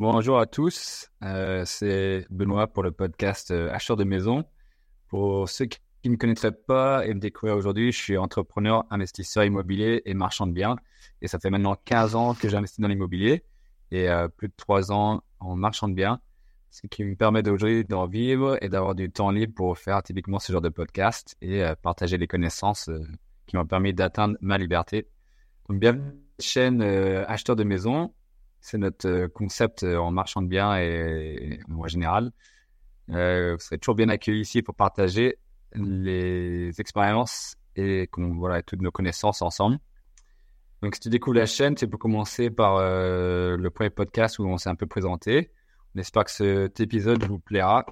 [0.00, 4.44] Bonjour à tous, euh, c'est Benoît pour le podcast euh, Acheteur de maison.
[5.08, 9.42] Pour ceux qui ne me connaîtraient pas et me découvrir aujourd'hui, je suis entrepreneur, investisseur
[9.42, 10.76] immobilier et marchand de biens.
[11.20, 13.42] Et ça fait maintenant 15 ans que j'investis dans l'immobilier
[13.90, 16.20] et euh, plus de 3 ans en marchand de biens,
[16.70, 20.38] ce qui me permet d'aujourd'hui d'en vivre et d'avoir du temps libre pour faire typiquement
[20.38, 22.88] ce genre de podcast et euh, partager les connaissances
[23.48, 25.08] qui m'ont permis d'atteindre ma liberté.
[25.68, 28.14] Donc bienvenue à la chaîne Acheteur de maison
[28.60, 32.32] c'est notre euh, concept euh, en marchand de biens et, en général.
[33.10, 35.38] Euh, vous serez toujours bien accueillis ici pour partager
[35.74, 39.78] les expériences et voilà, toutes nos connaissances ensemble.
[40.82, 44.46] Donc, si tu découvres la chaîne, tu peux commencer par euh, le premier podcast où
[44.46, 45.50] on s'est un peu présenté.
[45.94, 47.84] On espère que cet épisode vous plaira.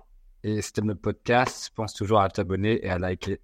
[0.45, 3.41] Et si tu aimes le podcast, pense toujours à t'abonner et à liker.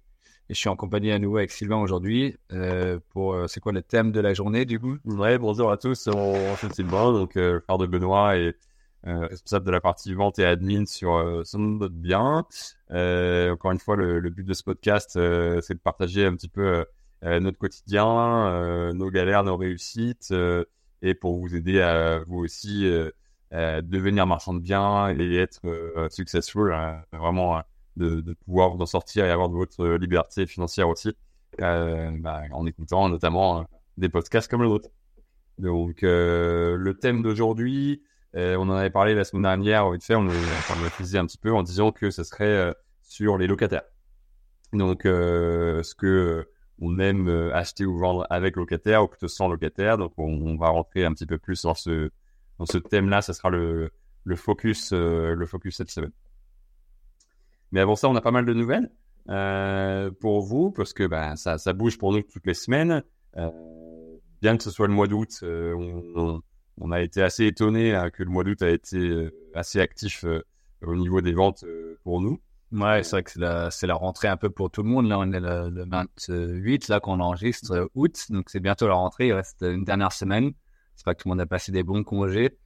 [0.49, 3.71] Et je suis en compagnie à nouveau avec Sylvain aujourd'hui euh, pour euh, c'est quoi
[3.71, 4.97] le thème de la journée du coup?
[5.05, 8.53] Ouais, bonjour à tous, on suis Sylvain, donc euh, frère de Benoît et
[9.07, 12.45] euh, responsable de la partie vente et admin sur, sur notre bien.
[12.89, 16.85] Encore une fois, le, but de ce podcast, c'est de partager un petit peu
[17.21, 20.33] notre quotidien, nos galères, nos réussites,
[21.01, 22.89] et pour vous aider à vous aussi
[23.51, 25.61] devenir marchand de biens et être
[26.09, 27.61] successful, euh, vraiment
[27.97, 31.15] de, pouvoir vous en sortir et avoir de votre liberté financière aussi,
[31.61, 33.63] euh, bah, en écoutant notamment euh,
[33.97, 34.89] des podcasts comme le nôtre.
[35.59, 38.03] Donc, euh, le thème d'aujourd'hui,
[38.35, 41.19] euh, on en avait parlé la semaine dernière, vite fait, on, enfin, on a précisé
[41.19, 43.83] un petit peu en disant que ce serait euh, sur les locataires.
[44.73, 49.27] Donc, euh, ce que euh, on aime euh, acheter ou vendre avec locataire ou plutôt
[49.27, 49.97] sans locataire.
[49.99, 52.09] Donc, on, on va rentrer un petit peu plus dans ce
[52.59, 53.21] dans ce thème-là.
[53.21, 53.91] Ça sera le
[54.23, 56.11] le focus euh, le focus cette semaine.
[57.73, 58.91] Mais avant ça, on a pas mal de nouvelles
[59.29, 63.03] euh, pour vous parce que ben ça ça bouge pour nous toutes les semaines.
[63.35, 63.49] Euh,
[64.43, 65.73] bien que ce soit le mois d'août, euh,
[66.77, 70.23] on, a été assez étonné hein, que le mois d'août a été assez actif
[70.83, 71.65] au niveau des ventes
[72.03, 72.39] pour nous.
[72.71, 75.07] Ouais, c'est vrai que c'est la, la rentrée un peu pour tout le monde.
[75.07, 78.25] Là, on est le, le 28, là, qu'on enregistre août.
[78.29, 79.27] Donc, c'est bientôt la rentrée.
[79.27, 80.53] Il reste une dernière semaine.
[80.95, 82.57] C'est pas que tout le monde a passé des bons congés.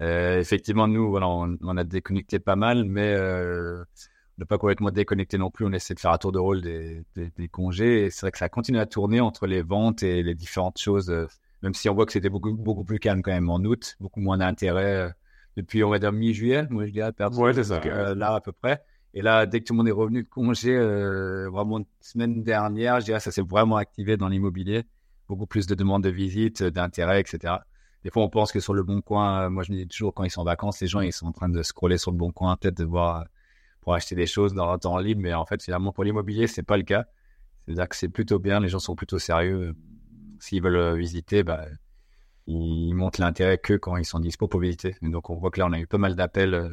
[0.00, 3.16] Effectivement, nous, voilà, on, a déconnecté pas mal, mais
[4.38, 5.64] n'a pas complètement déconnecté non plus.
[5.66, 8.04] On essaie de faire un tour de rôle des, des, des congés.
[8.06, 11.10] Et c'est vrai que ça continue à tourner entre les ventes et les différentes choses.
[11.10, 11.26] euh,
[11.62, 14.20] même si on voit que c'était beaucoup, beaucoup plus calme quand même en août, beaucoup
[14.20, 15.10] moins d'intérêt euh,
[15.56, 17.40] depuis, on va dire, mi-juillet, moi je dirais, perso.
[17.42, 17.80] Ouais, c'est ça.
[17.84, 18.82] Euh, là, à peu près.
[19.14, 23.00] Et là, dès que tout le monde est revenu de congé, euh, vraiment semaine dernière,
[23.00, 24.84] je dirais ça s'est vraiment activé dans l'immobilier.
[25.28, 27.54] Beaucoup plus de demandes de visite, d'intérêt, etc.
[28.04, 30.24] Des fois, on pense que sur le bon coin, moi je me dis toujours quand
[30.24, 32.30] ils sont en vacances, les gens ils sont en train de scroller sur le bon
[32.30, 33.24] coin, peut-être de voir
[33.88, 36.62] pour acheter des choses dans leur temps libre, mais en fait, finalement, pour l'immobilier, c'est
[36.62, 37.06] pas le cas.
[37.64, 39.74] C'est-à-dire que c'est plutôt bien, les gens sont plutôt sérieux.
[40.40, 41.64] S'ils veulent euh, visiter, bah,
[42.46, 44.94] ils montrent l'intérêt que quand ils sont dispo pour visiter.
[45.00, 46.68] Et donc, on voit que là, on a eu pas mal d'appels euh,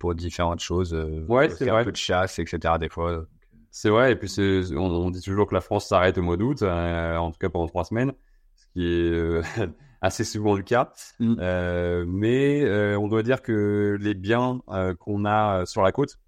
[0.00, 0.94] pour différentes choses.
[0.94, 1.84] euh, Ouais, c'est un vrai.
[1.84, 2.74] peu de chasse, etc.
[2.80, 3.24] Des fois.
[3.70, 4.28] C'est vrai, et puis
[4.74, 7.50] on, on dit toujours que la France s'arrête au mois d'août, euh, en tout cas
[7.50, 8.12] pendant trois semaines,
[8.56, 9.42] ce qui est euh,
[10.06, 10.92] assez souvent le cas.
[11.20, 11.36] Mm.
[11.40, 16.18] Euh, mais euh, on doit dire que les biens euh, qu'on a sur la côte,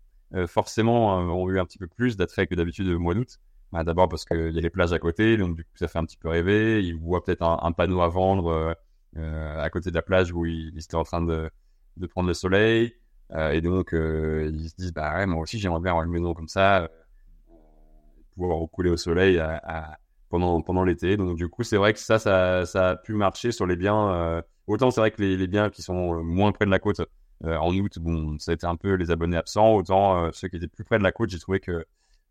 [0.47, 3.39] forcément, ont eu un petit peu plus d'attrait que d'habitude au mois d'août.
[3.73, 5.99] Bah, D'abord parce qu'il y a les plages à côté, donc du coup ça fait
[5.99, 6.83] un petit peu rêver.
[6.85, 8.77] Ils voient peut-être un, un panneau à vendre
[9.17, 11.51] à côté de la plage où ils, étaient en train de,
[11.97, 12.95] de prendre le soleil.
[13.53, 16.49] Et donc ils se disent, bah ouais, moi aussi j'aimerais bien avoir une maison comme
[16.49, 16.91] ça.
[18.35, 21.17] pouvoir rouler au soleil à, à- pendant pendant l'été.
[21.17, 24.11] Donc du coup, c'est vrai que ça, ça, ça a pu marcher sur les biens.
[24.13, 27.01] euh, autant c'est vrai que les, biens qui sont euh, moins près de la côte
[27.45, 29.75] euh, en août, bon, ça a été un peu les abonnés absents.
[29.75, 31.85] Autant ceux qui étaient plus près de la côte, j'ai trouvé que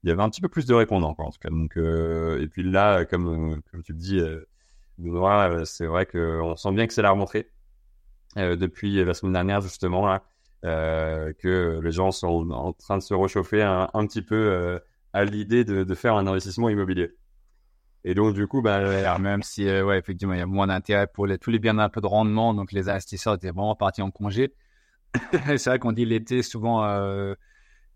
[0.04, 1.50] il y avait un petit peu plus de répondants, quoi, en tout cas.
[1.50, 4.22] Donc et puis là, comme comme tu le dis,
[4.98, 7.14] Benoît, c'est vrai que on sent bien que c'est la
[8.38, 10.20] euh, depuis la semaine dernière justement
[10.64, 14.80] que les gens sont en train de se réchauffer un, petit peu
[15.14, 17.16] à l'idée de faire un investissement immobilier.
[18.10, 21.28] Et donc, du coup, bah, même si, euh, effectivement, il y a moins d'intérêt pour
[21.42, 24.54] tous les biens d'un peu de rendement, donc les investisseurs étaient vraiment partis en congé.
[25.34, 27.36] c'est vrai qu'on dit l'été, souvent, euh,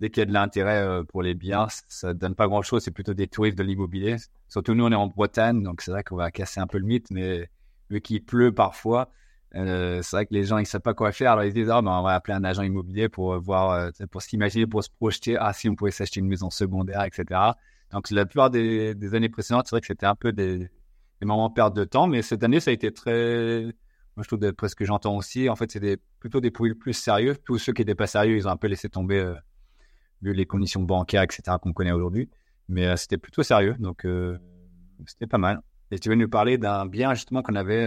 [0.01, 2.91] dès qu'il y a de l'intérêt euh, pour les biens, ça donne pas grand-chose, c'est
[2.91, 4.17] plutôt des touristes de l'immobilier.
[4.49, 6.85] Surtout nous, on est en Bretagne, donc c'est vrai qu'on va casser un peu le
[6.85, 7.49] mythe, mais
[7.89, 9.11] vu qu'il pleut parfois,
[9.53, 11.81] c'est vrai que les gens ils savent pas quoi faire, alors ils se disent ah
[11.81, 15.53] ben on va appeler un agent immobilier pour voir, pour s'imaginer, pour se projeter, ah
[15.53, 17.53] si on pouvait s'acheter une maison secondaire, etc.
[17.91, 21.25] Donc la plupart des, des années précédentes, c'est vrai que c'était un peu des, des
[21.25, 23.63] moments de perte de temps, mais cette année ça a été très,
[24.15, 26.77] moi je trouve d'après ce que j'entends aussi, en fait c'est des, plutôt des profils
[26.77, 27.35] plus sérieux.
[27.45, 29.35] Tous ceux qui étaient pas sérieux, ils ont un peu laissé tomber euh,
[30.21, 31.57] vu les conditions bancaires, etc.
[31.61, 32.29] qu'on connaît aujourd'hui.
[32.69, 34.37] Mais euh, c'était plutôt sérieux, donc euh,
[35.05, 35.61] c'était pas mal.
[35.91, 37.85] Et tu veux nous parler d'un bien justement qu'on avait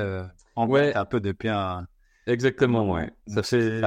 [0.57, 0.95] en Ouais.
[0.95, 1.87] un peu depuis un,
[2.27, 3.11] Exactement, ouais.
[3.27, 3.83] Ça fait.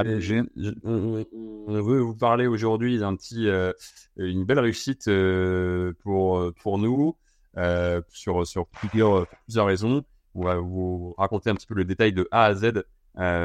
[0.83, 1.25] on
[1.67, 3.73] veut vous parler aujourd'hui d'un petit, euh,
[4.15, 7.15] une belle réussite euh, pour pour nous
[7.57, 10.03] euh, sur sur plusieurs, plusieurs raisons.
[10.35, 12.83] On va vous raconter un petit peu le détail de A à Z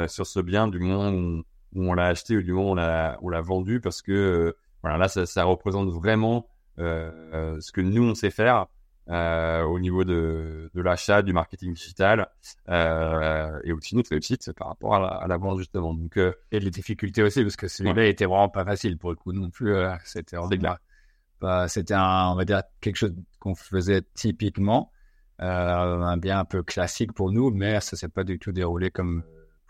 [0.08, 1.42] sur ce bien du moment où,
[1.74, 4.98] on l'a acheté ou du moment où on l'a on l'a vendu parce que voilà
[4.98, 6.46] là ça, ça représente vraiment
[6.76, 8.66] ce que nous on sait faire
[9.08, 12.28] euh, au niveau de, de l'achat, du marketing digital
[12.68, 15.92] euh, et aussi notre réussite par rapport à la, à la vente justement.
[15.92, 19.16] Donc, euh, et les difficultés aussi parce que celui-là était vraiment pas facile pour le
[19.16, 19.74] coup non plus.
[20.04, 20.36] C'était
[21.40, 24.92] bah, c'était on va dire quelque chose qu'on faisait typiquement,
[25.40, 29.24] un bien un peu classique pour nous, mais ça s'est pas du tout déroulé comme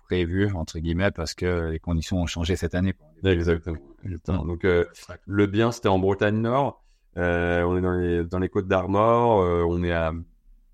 [0.04, 2.94] prévu entre guillemets parce que les conditions ont changé cette année.
[3.24, 3.78] Exactement.
[4.04, 4.44] Exactement.
[4.44, 6.81] Donc le bien c'était en Bretagne Nord.
[7.18, 10.12] Euh, on est dans les, dans les côtes d'Armor, euh, on est à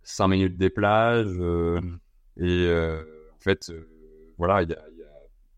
[0.02, 1.26] 5 minutes des plages.
[1.38, 1.98] Euh, mm.
[2.44, 2.70] et
[3.34, 3.72] en fait,
[4.36, 5.08] voilà, il y a, y a,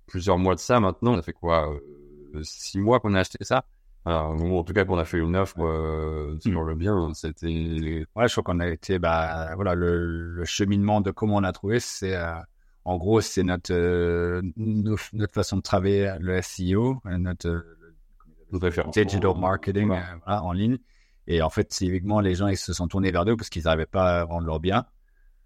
[0.06, 1.14] plusieurs mois de ça maintenant.
[1.14, 1.70] On a fait quoi
[2.42, 3.64] 6 mois qu'on a acheté ça?
[4.06, 5.56] Alors, en tout cas, qu'on a fait une offre
[6.40, 6.68] sur mm.
[6.68, 8.06] le bien, c'était.
[8.16, 11.52] Ouais, je crois qu'on a été, bah, voilà, le, le, cheminement de comment on a
[11.52, 12.16] trouvé, c'est,
[12.84, 17.64] en gros, c'est notre, euh, notre, façon de travailler le SEO, notre
[18.92, 20.78] digital marketing euh, voilà, en ligne.
[21.26, 23.86] Et en fait, typiquement, les gens ils se sont tournés vers nous parce qu'ils n'arrivaient
[23.86, 24.86] pas à vendre leur bien.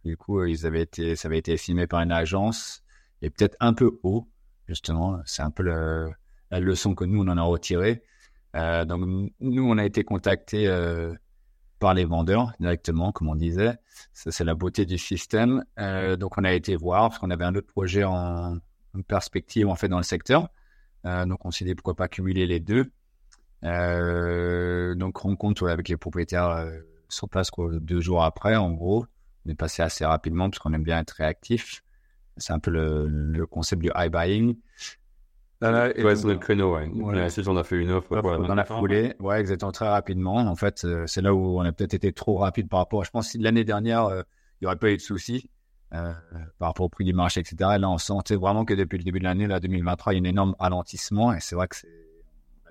[0.04, 2.82] Du coup, euh, ils avaient été, ça avait été estimé par une agence
[3.22, 4.28] et peut-être un peu haut,
[4.68, 5.20] justement.
[5.24, 6.10] C'est un peu le,
[6.50, 8.02] la leçon que nous, on en a retiré.
[8.54, 11.12] Euh, donc, nous, on a été contactés euh,
[11.80, 13.76] par les vendeurs directement, comme on disait.
[14.12, 15.64] Ça, c'est la beauté du système.
[15.78, 19.68] Euh, donc, on a été voir parce qu'on avait un autre projet en, en perspective,
[19.68, 20.48] en fait, dans le secteur.
[21.06, 22.90] Euh, donc, on s'est dit pourquoi pas cumuler les deux.
[23.64, 26.78] Euh, donc, rencontre avec les propriétaires euh,
[27.08, 29.06] sur place quoi, deux jours après, en gros.
[29.46, 31.82] On est passé assez rapidement parce qu'on aime bien être réactif.
[32.36, 34.56] C'est un peu le, le concept du high buying.
[35.62, 36.90] Euh, ouais, c'est le créneau, ouais.
[36.92, 37.28] Voilà.
[37.46, 38.20] on a fait une offre.
[38.20, 40.36] Voilà, dans la foulée, ouais, exactement, très rapidement.
[40.36, 43.04] En fait, euh, c'est là où on a peut-être été trop rapide par rapport.
[43.04, 44.22] Je pense que l'année dernière, euh,
[44.60, 45.50] il n'y aurait pas eu de soucis.
[45.94, 46.12] Euh,
[46.58, 47.73] par rapport au prix du marché, etc.
[47.76, 50.19] Et là, on sentait vraiment que depuis le début de l'année, là, 2023, il y
[50.19, 51.88] a un énorme ralentissement et c'est vrai que c'est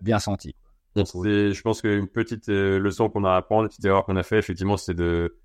[0.01, 0.55] bien senti.
[0.95, 4.23] je pense qu'une petite euh, leçon qu'on a à apprendre, une petite erreur qu'on a
[4.23, 5.37] fait, effectivement, c'est de,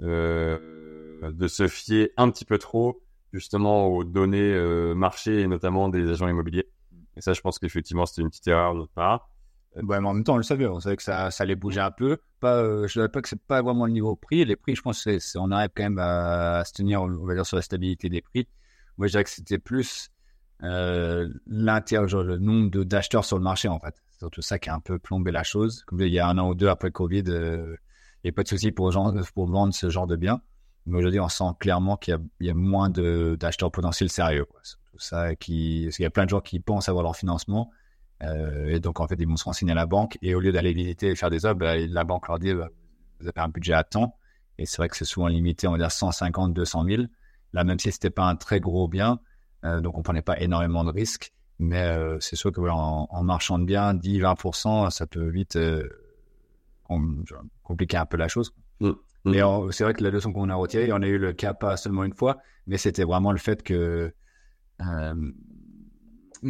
[0.00, 3.02] euh, de se fier un petit peu trop,
[3.34, 4.54] justement, aux données
[4.94, 6.70] marché et notamment des agents immobiliers.
[7.16, 9.28] Et ça, je pense qu'effectivement, c'était une petite erreur de notre part.
[9.82, 11.80] Ouais, mais en même temps, on le savait, on savait que ça, ça allait bouger
[11.80, 12.18] un peu.
[12.40, 14.44] Pas, euh, je ne pas que c'est pas vraiment le niveau prix.
[14.44, 17.56] Les prix, je pense, c'est, arrive quand même à, se tenir, on va dire, sur
[17.56, 18.48] la stabilité des prix.
[18.96, 20.10] Moi, je dirais que c'était plus
[20.62, 23.94] euh, le nombre d'acheteurs sur le marché, en fait.
[24.12, 25.84] C'est surtout ça qui a un peu plombé la chose.
[25.86, 27.76] Comme il y a un an ou deux après Covid, euh,
[28.24, 28.90] il n'y a pas de souci pour,
[29.34, 30.40] pour vendre ce genre de biens.
[30.86, 34.46] Mais aujourd'hui, on sent clairement qu'il y a, y a moins d'acheteurs potentiels sérieux.
[34.46, 34.60] Quoi.
[34.92, 37.70] tout ça qui, parce y a plein de gens qui pensent avoir leur financement
[38.22, 40.52] euh, et donc, en fait, ils vont se renseigner à la banque et au lieu
[40.52, 42.68] d'aller visiter et faire des offres, bah, la banque leur dit bah,
[43.20, 44.16] vous avez un budget à temps.
[44.58, 47.02] Et c'est vrai que c'est souvent limité, on va dire 150, 200 000.
[47.52, 49.20] Là, même si c'était pas un très gros bien,
[49.64, 51.32] euh, donc on prenait pas énormément de risques.
[51.58, 55.28] Mais euh, c'est sûr que voilà, en, en, marchand de biens, 10, 20%, ça peut
[55.28, 55.58] vite
[57.62, 58.54] compliquer un peu la chose.
[58.80, 58.92] Mmh.
[59.24, 59.72] Mais mmh.
[59.72, 62.04] c'est vrai que la leçon qu'on a retirée, on a eu le cas pas seulement
[62.04, 64.12] une fois, mais c'était vraiment le fait que
[64.80, 65.32] euh,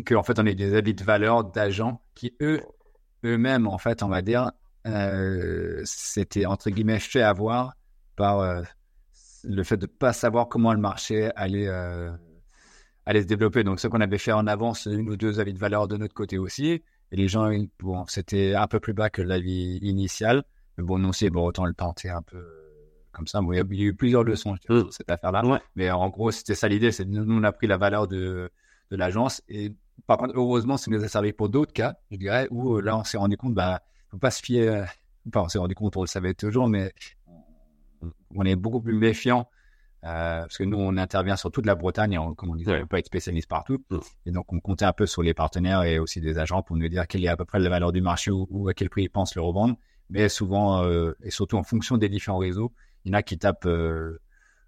[0.04, 2.60] qu'en fait, on ait des avis de valeur d'agents qui, eux,
[3.24, 4.50] eux-mêmes, en fait, on va dire,
[4.86, 7.74] euh, c'était entre guillemets fait avoir
[8.14, 8.62] par euh,
[9.44, 12.10] le fait de pas savoir comment le marché allait, euh,
[13.04, 13.64] allait se développer.
[13.64, 16.14] Donc, ce qu'on avait fait en avance, une ou deux avis de valeur de notre
[16.14, 16.82] côté aussi.
[17.12, 20.44] Et les gens, bon, c'était un peu plus bas que l'avis initial.
[20.76, 22.44] Mais bon, non, c'est bon, autant le tenter un peu
[23.12, 23.40] comme ça.
[23.40, 24.90] Bon, il, y a, eu plusieurs leçons sur mm.
[24.90, 25.60] cette affaire-là.
[25.74, 26.92] Mais en gros, c'était ça l'idée.
[26.92, 28.50] C'est nous, on a pris la valeur de,
[28.90, 29.72] de l'agence et
[30.06, 32.96] par contre, heureusement, ça nous a servi pour d'autres cas, je dirais, où euh, là,
[32.96, 34.84] on s'est rendu compte, bah, faut pas se fier, euh,
[35.28, 36.92] enfin, on s'est rendu compte, on le savait toujours, mais
[38.34, 39.48] on est beaucoup plus méfiant,
[40.04, 42.76] euh, parce que nous, on intervient sur toute la Bretagne, et on, comme on disait,
[42.76, 43.84] on peut pas être spécialiste partout.
[43.90, 43.98] Mm.
[44.26, 46.88] Et donc, on comptait un peu sur les partenaires et aussi des agents pour nous
[46.88, 49.08] dire quelle est à peu près la valeur du marché ou, à quel prix ils
[49.08, 49.74] pensent le revendre.
[50.10, 52.72] Mais souvent, euh, et surtout en fonction des différents réseaux,
[53.04, 54.20] il y en a qui tapent euh,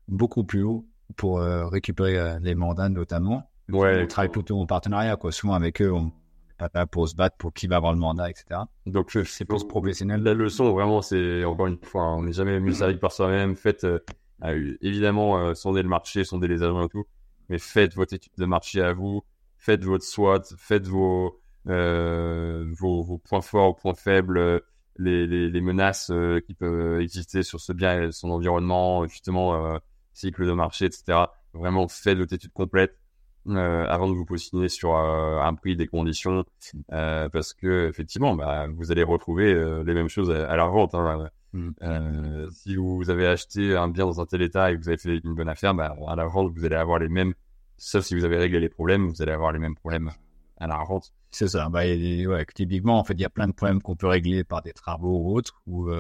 [0.08, 3.48] beaucoup plus haut pour récupérer les mandats notamment.
[3.70, 5.30] Ouais, on travaille plutôt en partenariat, quoi.
[5.30, 6.12] Souvent avec eux, on n'est
[6.56, 8.60] pas là pour se battre pour qui va avoir le mandat, etc.
[8.86, 10.22] Donc c'est pour ce professionnel.
[10.22, 13.56] La leçon, vraiment, c'est encore une fois, on n'est jamais mieux servi par soi-même.
[13.56, 13.98] Faites euh,
[14.44, 17.06] euh, évidemment euh, sonder le marché, sonder les agents et tout,
[17.48, 19.22] mais faites votre étude de marché à vous,
[19.58, 24.62] faites votre SWOT, faites vos vos, vos, points forts, points faibles.
[25.00, 26.10] Les, les, les menaces
[26.46, 29.78] qui peuvent exister sur ce bien et son environnement, justement,
[30.12, 31.26] cycle de marché, etc.
[31.52, 32.98] Vraiment, faites votre étude complète
[33.46, 36.44] euh, avant de vous positionner sur euh, un prix, des conditions,
[36.92, 39.54] euh, parce que effectivement, bah, vous allez retrouver
[39.84, 40.94] les mêmes choses à, la vente.
[40.94, 41.30] Hein.
[41.54, 42.50] Mm.
[42.50, 45.20] si vous avez acheté un bien dans un tel état et que vous avez fait
[45.24, 47.32] une bonne affaire, bah, à la vente, vous allez avoir les mêmes,
[47.78, 50.10] sauf si vous avez réglé les problèmes, vous allez avoir les mêmes problèmes
[50.58, 51.12] à la vente.
[51.30, 51.68] C'est ça.
[51.70, 54.60] Bah, ouais, typiquement, en fait, il y a plein de problèmes qu'on peut régler par
[54.60, 55.90] des travaux ou autres, ou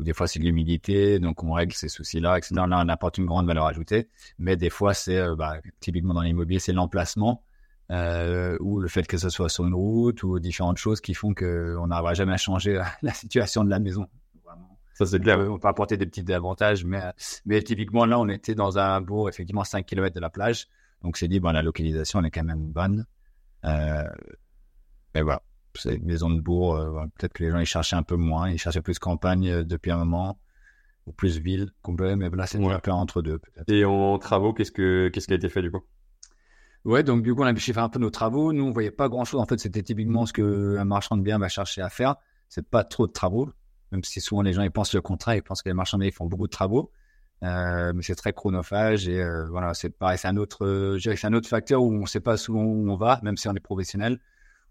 [0.00, 2.54] ou des fois c'est l'humidité, donc on règle ces soucis-là, etc.
[2.56, 6.22] Là, on apporte une grande valeur ajoutée, mais des fois c'est, euh, bah, typiquement dans
[6.22, 7.44] l'immobilier, c'est l'emplacement
[7.90, 11.34] euh, ou le fait que ce soit sur une route ou différentes choses qui font
[11.34, 14.06] qu'on n'arrivera jamais à changer la situation de la maison.
[14.94, 15.38] Ça, c'est clair.
[15.38, 17.00] On peut apporter des petits avantages, mais,
[17.46, 20.66] mais typiquement, là, on était dans un bourg, effectivement, 5 km de la plage.
[21.00, 23.06] Donc, c'est dit, bon, la localisation, elle est quand même bonne.
[23.64, 24.04] Euh,
[25.14, 25.40] mais voilà
[25.74, 26.76] c'est une maison de bourg.
[26.76, 29.64] Euh, peut-être que les gens ils cherchaient un peu moins, ils cherchaient plus campagne euh,
[29.64, 30.38] depuis un moment
[31.06, 33.40] ou plus ville complet, mais là c'est un peu entre deux.
[33.68, 35.82] Et en travaux, qu'est-ce que qu'est-ce qui a été fait du coup?
[36.84, 38.52] Ouais, donc du coup on a fait un peu nos travaux.
[38.52, 39.40] Nous on voyait pas grand chose.
[39.40, 42.16] En fait, c'était typiquement ce qu'un marchand de biens va chercher à faire.
[42.48, 43.50] C'est pas trop de travaux,
[43.92, 46.02] même si souvent les gens ils pensent le contrat, ils pensent que les marchands de
[46.02, 46.90] biens ils font beaucoup de travaux.
[47.42, 51.48] Euh, mais c'est très chronophage et voilà, c'est pareil, c'est un autre, c'est un autre
[51.48, 54.20] facteur où on sait pas souvent où on va, même si on est professionnel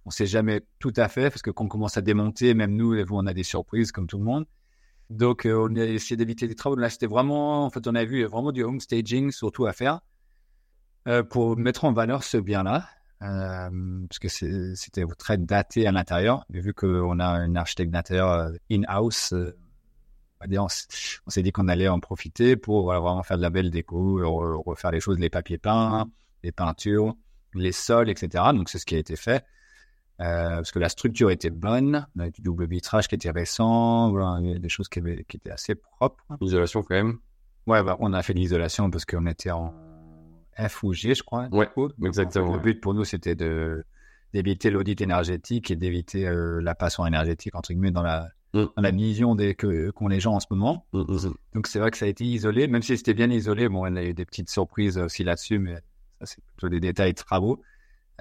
[0.10, 3.00] on sait jamais tout à fait parce que quand on commence à démonter, même nous,
[3.12, 4.48] on a des surprises comme tout le monde.
[5.12, 6.76] Donc, euh, on a essayé d'éviter des travaux.
[6.76, 10.00] Là, c'était vraiment, en fait, on a vu vraiment du home staging surtout à faire
[11.08, 12.90] euh, pour mettre en valeur ce bien-là.
[13.22, 13.70] Euh,
[14.10, 14.30] parce que
[14.76, 16.44] c'était très daté à l'intérieur.
[16.50, 19.36] Mais vu qu'on a un architecte d'intérieur in-house,
[20.42, 20.68] on,
[21.28, 24.18] s'est dit qu'on allait en profiter pour vraiment faire de la belle déco,
[24.66, 26.10] refaire les choses, les papiers peints,
[26.42, 27.14] les peintures,
[27.54, 28.46] les sols, etc.
[28.56, 29.46] Donc, c'est ce qui a été fait.
[30.22, 34.12] Euh, parce que la structure était bonne, on avait du double vitrage qui était récent,
[34.12, 36.24] voilà, il y avait des choses qui, qui étaient assez propres.
[36.42, 37.20] L'isolation quand même
[37.68, 39.74] Ouais, bah, on a fait l'isolation parce qu'on était en
[40.58, 41.48] F ou G, je crois.
[41.52, 41.70] Ouais,
[42.04, 42.54] exactement.
[42.54, 43.86] le but pour nous, c'était de
[44.34, 48.66] d'éviter l'audit énergétique et d'éviter euh, la passion énergétique, entre guillemets, dans la, mm.
[48.76, 50.86] dans la vision des, que, qu'ont les gens en ce moment.
[50.94, 53.70] Mm, mm, Donc, c'est vrai que ça a été isolé, même si c'était bien isolé.
[53.70, 55.76] Bon, on a eu des petites surprises aussi là-dessus, mais
[56.20, 57.62] ça, c'est plutôt des détails de travaux.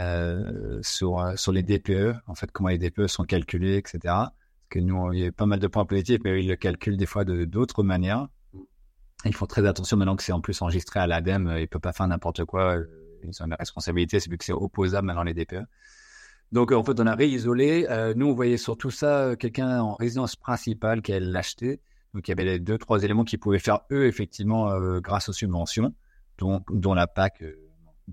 [0.00, 3.98] Euh, sur, euh, sur les DPE, en fait, comment les DPE sont calculés, etc.
[4.04, 4.30] Parce
[4.70, 7.06] que nous, il y a pas mal de points positifs, mais ils le calculent des
[7.06, 8.28] fois de d'autres manières.
[9.24, 11.80] Ils font très attention maintenant que c'est en plus enregistré à l'ADEME, ils ne peuvent
[11.80, 12.78] pas faire n'importe quoi.
[13.24, 15.64] Ils ont une responsabilité, c'est vu que c'est opposable maintenant les DPE.
[16.52, 17.86] Donc, en fait, on a réisolé.
[17.90, 21.80] Euh, nous, on voyait sur tout ça quelqu'un en résidence principale qui allait l'acheter.
[22.14, 25.32] Donc, il y avait les deux, trois éléments qui pouvaient faire, eux, effectivement, grâce aux
[25.32, 25.92] subventions,
[26.38, 27.42] dont, dont la PAC,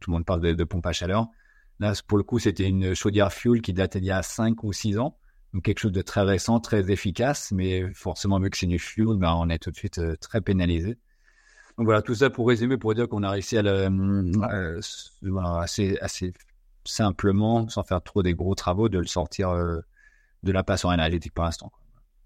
[0.02, 1.28] tout le monde parle de, de pompe à chaleur.
[1.80, 4.72] Là, pour le coup, c'était une chaudière fuel qui datait d'il y a 5 ou
[4.72, 5.18] 6 ans.
[5.54, 9.18] Donc, quelque chose de très récent, très efficace, mais forcément, vu que c'est du fuel,
[9.18, 10.98] ben, on est tout de suite euh, très pénalisé.
[11.78, 14.82] Donc voilà, tout ça pour résumer, pour dire qu'on a réussi à le, euh,
[15.58, 16.34] assez, assez
[16.86, 19.82] simplement, sans faire trop des gros travaux, de le sortir euh,
[20.44, 21.72] de la passion énergétique pour l'instant.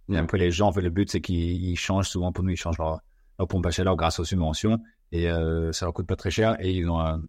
[0.10, 2.52] Et un peu les gens, en fait, le but, c'est qu'ils changent souvent, pour nous,
[2.52, 3.00] ils changent leur,
[3.48, 4.80] pompe à chaleur grâce aux subventions
[5.12, 5.30] et
[5.72, 7.22] ça leur coûte pas très cher et ils ont un,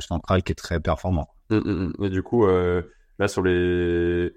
[0.00, 1.28] central qui est très performant.
[1.50, 2.08] Et hum, hum, hum.
[2.08, 2.82] du coup, euh,
[3.18, 4.32] là sur les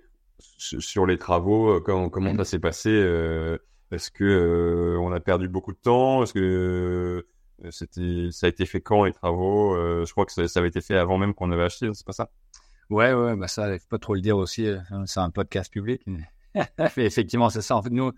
[0.58, 3.58] sur les travaux, euh, comment, comment ça s'est passé euh,
[3.92, 6.24] Est-ce que on a perdu beaucoup de temps?
[6.24, 7.26] Est-ce que
[7.70, 9.76] c'était ça a été fait quand les travaux?
[10.06, 12.30] Je crois que ça, avait été fait avant même qu'on avait acheté, c'est pas ça?
[12.90, 14.68] Ouais, ouais, bah ça, il faut pas trop le dire aussi.
[14.68, 16.06] Hein, c'est un podcast public.
[16.98, 17.76] effectivement, c'est ça.
[17.76, 18.12] En fait, nous,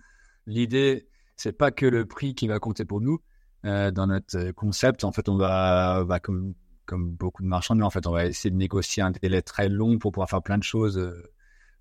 [0.46, 3.22] l'idée, c'est pas que le prix qui va compter pour nous.
[3.64, 6.54] dans notre concept, en fait, on va, va comme
[6.88, 9.70] comme beaucoup de marchands, mais en fait, on va essayer de négocier un délai très
[9.70, 11.32] long pour pouvoir faire plein de choses euh,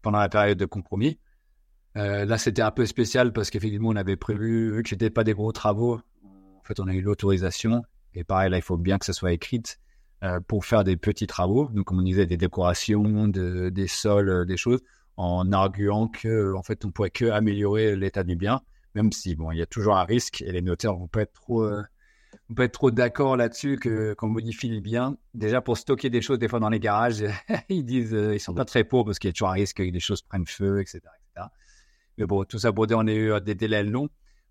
[0.02, 1.18] pendant la période de compromis.
[1.96, 5.24] Euh, là, c'était un peu spécial parce qu'effectivement, on avait prévu, vu que c'était pas
[5.24, 7.84] des gros travaux, en fait, on a eu l'autorisation.
[8.12, 9.78] Et pareil, là, il faut bien que ça soit écrite
[10.24, 11.70] euh, pour faire des petits travaux.
[11.72, 14.80] Donc, comme on disait, des décorations, de, des sols, des choses,
[15.16, 18.60] en arguant que, en fait, on pourrait que améliorer l'état du bien,
[18.94, 21.32] même si, bon, il y a toujours un risque et les notaires vont pas être
[21.32, 21.64] trop
[22.48, 25.16] on peut être trop d'accord là-dessus que qu'on modifie les biens.
[25.34, 27.24] Déjà pour stocker des choses des fois dans les garages,
[27.68, 29.78] ils disent euh, ils sont pas très pour parce qu'il y a toujours un risque
[29.78, 31.48] que des choses prennent feu, etc., etc.
[32.18, 34.08] Mais bon, tout ça pour dire on a eu des délais longs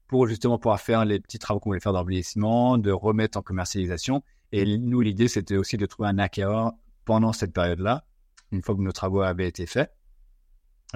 [0.07, 4.23] pour justement pouvoir faire les petits travaux qu'on voulait faire d'embellissement, de remettre en commercialisation.
[4.51, 6.73] Et nous, l'idée, c'était aussi de trouver un acquéreur
[7.05, 8.05] pendant cette période-là,
[8.51, 9.91] une fois que nos travaux avaient été faits,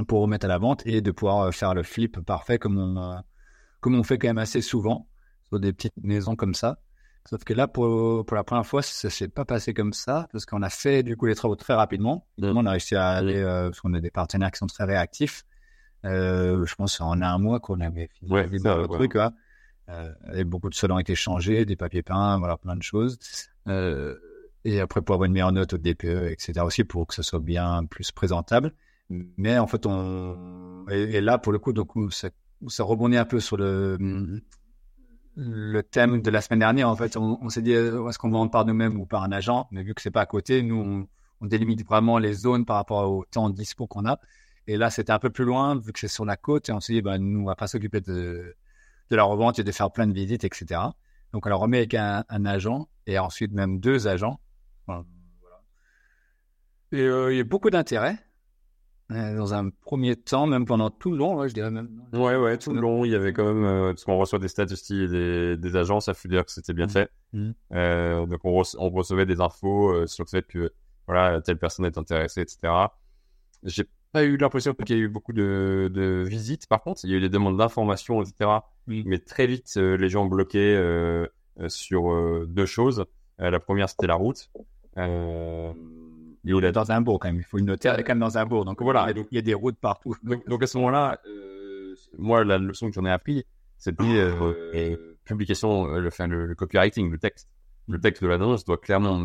[0.07, 2.97] pour remettre à la vente et de pouvoir euh, faire le flip parfait comme on,
[2.97, 3.19] euh,
[3.79, 5.07] comme on fait quand même assez souvent
[5.47, 6.79] sur des petites maisons comme ça.
[7.25, 10.45] Sauf que là, pour, pour la première fois, ça s'est pas passé comme ça, parce
[10.45, 12.27] qu'on a fait du coup les travaux très rapidement.
[12.41, 15.43] On a réussi à aller, euh, parce qu'on a des partenaires qui sont très réactifs.
[16.05, 19.15] Euh, je pense en un mois qu'on avait fini ouais, le truc.
[19.15, 23.17] Euh, et beaucoup de sols ont été changés, des papiers peints, voilà, plein de choses.
[23.67, 24.15] Euh,
[24.65, 26.61] et après pour avoir une meilleure note au DPE, etc.
[26.63, 28.73] aussi pour que ça soit bien plus présentable.
[29.09, 32.29] Mais en fait, on et, là pour le coup, donc ça,
[32.67, 33.97] ça rebondit un peu sur le
[35.39, 36.89] le thème de la semaine dernière.
[36.89, 39.83] En fait, on, s'est dit est-ce qu'on vend par nous-mêmes ou par un agent, mais
[39.83, 41.07] vu que c'est pas à côté, nous
[41.41, 44.19] on, délimite vraiment les zones par rapport au temps dispo qu'on a.
[44.67, 46.81] Et là, c'était un peu plus loin vu que c'est sur la côte et on
[46.81, 48.55] s'est dit bah nous on va pas s'occuper de
[49.09, 50.81] de la revente et de faire plein de visites, etc.
[51.31, 54.39] Donc on la remet avec un, agent et ensuite même deux agents.
[56.91, 58.17] Et euh, il y a beaucoup d'intérêt.
[59.11, 61.89] Euh, dans un premier temps, même pendant tout le long, ouais, je dirais même.
[62.13, 64.47] Ouais, ouais, tout le long, il y avait quand même, euh, parce qu'on reçoit des
[64.47, 66.89] statistiques des, des agents, ça veut dire que c'était bien mmh.
[66.89, 67.09] fait.
[67.33, 67.51] Mmh.
[67.73, 70.71] Euh, donc on, on, recevait des infos euh, sur le fait que
[71.07, 72.71] voilà, telle personne est intéressée, etc.
[73.63, 77.09] J'ai pas eu l'impression qu'il y a eu beaucoup de, de, visites, par contre, il
[77.09, 78.59] y a eu des demandes d'informations, etc.
[78.85, 80.79] Mais très vite, les gens bloquaient
[81.67, 83.05] sur deux choses.
[83.39, 84.49] la première, c'était la route.
[84.97, 85.71] Euh,
[86.43, 87.37] il est dans un bourg quand même.
[87.37, 88.65] Il faut le noter, quand même dans un bourg.
[88.65, 90.15] Donc voilà, il y a des routes partout.
[90.23, 93.45] Donc, à ce moment-là, euh, moi, la leçon que j'en ai appris,
[93.77, 97.49] c'était euh, euh, publication, le, enfin, le, copywriting, le texte.
[97.87, 99.19] Le texte de l'annonce doit clairement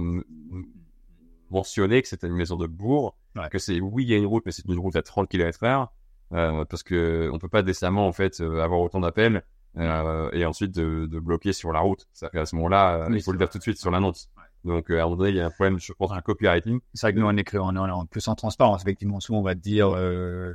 [1.50, 3.16] mentionner que c'est une maison de bourg,
[3.50, 5.88] que c'est oui, il y a une route, mais c'est une route à 30 km/h,
[6.30, 9.44] parce que on peut pas décemment en fait avoir autant d'appels
[9.76, 12.06] et ensuite de, de, bloquer sur la route.
[12.14, 14.30] C'est à ce moment-là, il faut le faire tout de suite sur l'annonce.
[14.64, 16.80] Donc, euh, à un moment donné, il y a un problème, je pense, un copywriting.
[16.94, 18.82] C'est vrai que nous, on écrit en, en, plus en transparence.
[18.82, 20.54] Effectivement, souvent, on va dire, euh,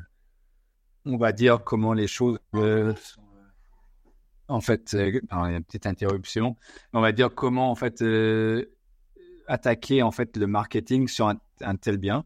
[1.06, 2.94] on va dire comment les choses euh,
[4.48, 6.58] en fait, il y a une petite interruption.
[6.94, 8.04] On va dire comment, en fait,
[9.48, 12.26] attaquer, en fait, le marketing sur un, tel bien.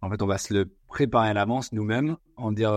[0.00, 2.72] En fait, on va se le préparer à l'avance nous-mêmes, en dire,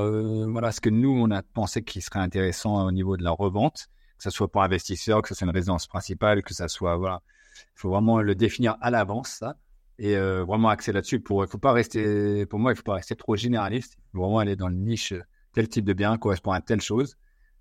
[0.49, 3.87] voilà, ce que nous, on a pensé qui serait intéressant au niveau de la revente,
[4.17, 7.21] que ce soit pour investisseurs, que ce soit une résidence principale, que ce soit,
[7.63, 9.57] il faut vraiment le définir à l'avance, ça,
[9.99, 11.19] et euh, vraiment axer là-dessus.
[11.19, 13.97] Pour, il faut pas rester, pour moi, il faut pas rester trop généraliste.
[13.97, 15.13] Il faut vraiment aller dans le niche.
[15.53, 17.17] Tel type de bien correspond à telle chose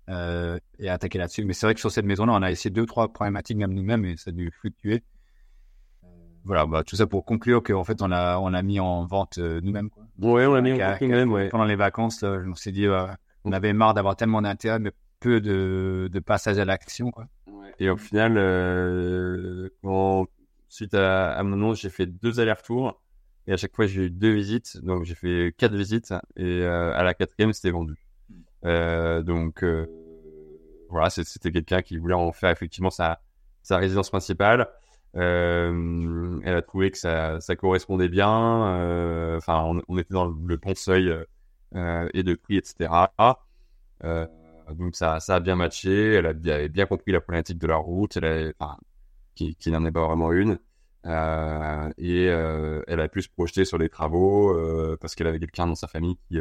[0.09, 1.45] euh, et attaquer là-dessus.
[1.45, 4.05] Mais c'est vrai que sur cette maison-là, on a essayé deux, trois problématiques même nous-mêmes
[4.05, 5.03] et ça a dû fluctuer.
[6.43, 9.39] Voilà, bah, tout ça pour conclure qu'en fait, on a, on a mis en vente
[9.39, 9.89] euh, nous-mêmes.
[10.19, 11.49] Ouais, on a mis en vente nous-mêmes, ouais.
[11.49, 12.87] Pendant les vacances, là, me suis dit,
[13.43, 17.25] on avait marre d'avoir tellement d'intérêt, mais peu de, de passage à l'action, quoi.
[17.79, 19.69] Et au final, euh,
[20.69, 23.01] suite à, à, mon annonce, j'ai fait deux allers-retours.
[23.47, 24.77] Et à chaque fois, j'ai eu deux visites.
[24.83, 26.13] Donc, j'ai fait quatre visites.
[26.35, 27.95] Et euh, à la quatrième, c'était vendu.
[28.65, 29.63] Euh, donc,
[30.89, 33.21] voilà, c'était quelqu'un qui voulait en faire effectivement sa,
[33.63, 34.67] sa résidence principale.
[35.13, 38.27] Elle a trouvé que ça, ça correspondait bien.
[39.37, 41.13] Enfin, on, on, était dans le bon seuil
[41.75, 42.89] et de prix, etc.
[44.03, 44.27] Euh,
[44.75, 46.13] donc ça, ça a bien matché.
[46.13, 48.77] Elle a bien, bien compris la problématique de la route, elle enfin,
[49.35, 50.59] qui, qui n'en est pas vraiment une.
[51.05, 55.39] Euh, et euh, elle a pu se projeter sur les travaux euh, parce qu'elle avait
[55.39, 56.39] quelqu'un dans sa famille qui,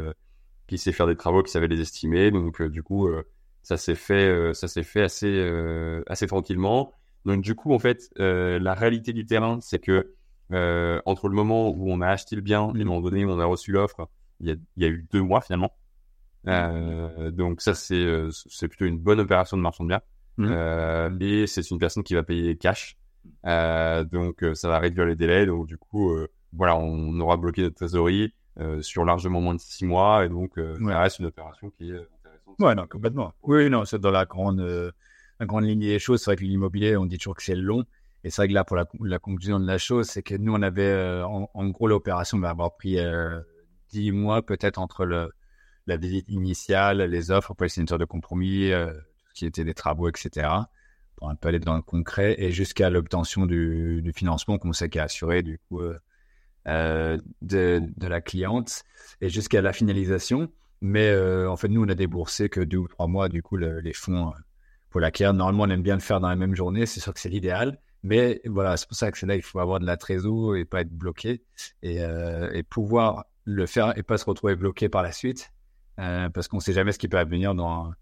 [0.66, 2.30] qui sait faire des travaux, qui savait les estimer.
[2.30, 3.08] Donc du coup,
[3.62, 6.92] ça s'est fait, ça s'est fait assez, assez tranquillement.
[7.24, 10.14] Donc du coup, en fait, la réalité du terrain, c'est que
[11.04, 13.38] entre le moment où on a acheté le bien et le moment donné où on
[13.38, 14.08] a reçu l'offre,
[14.40, 15.72] il y a eu deux mois finalement.
[16.48, 20.02] Euh, donc ça c'est euh, c'est plutôt une bonne opération de marchand de biens.
[20.36, 20.46] Mmh.
[20.50, 22.96] Euh, et c'est une personne qui va payer cash.
[23.44, 25.46] Euh, donc euh, ça va réduire les délais.
[25.46, 26.16] Donc du coup
[26.52, 28.32] voilà on aura bloqué notre trésorerie
[28.80, 32.58] sur largement moins de six mois et donc ça reste une opération qui est intéressante.
[32.58, 33.32] Ouais non complètement.
[33.42, 34.92] Oui non c'est dans la grande
[35.40, 36.20] la grande ligne des choses.
[36.22, 37.84] C'est vrai que l'immobilier on dit toujours que c'est long.
[38.24, 40.52] Et c'est vrai que là, pour la, la, conclusion de la chose, c'est que nous,
[40.52, 42.98] on avait, en, en, gros, l'opération va avoir pris
[43.90, 45.30] dix mois peut-être entre le,
[45.86, 48.92] la visite initiale, les offres pour les signatures de compromis, euh,
[49.28, 50.48] ce qui était des travaux, etc.
[51.16, 55.04] Pour un peu aller dans le concret et jusqu'à l'obtention du, financement qu'on sait qu'à
[55.04, 55.98] assuré du coup euh,
[56.68, 58.82] euh, de, la cliente
[59.20, 60.50] et jusqu'à la finalisation.
[60.82, 63.80] Mais en fait, nous, on a déboursé que deux ou trois mois du coup le,
[63.80, 64.32] les fonds
[64.90, 65.32] pour l'acquérir.
[65.32, 66.84] Normalement, on aime bien le faire dans la même journée.
[66.84, 67.80] C'est sûr que c'est l'idéal.
[68.02, 70.66] Mais voilà, c'est pour ça que c'est là il faut avoir de la trésor et
[70.66, 71.42] pas être bloqué
[71.82, 75.50] et, et pouvoir le faire et pas se retrouver bloqué par la suite.
[75.98, 77.92] Euh, parce qu'on sait jamais ce qui peut advenir dans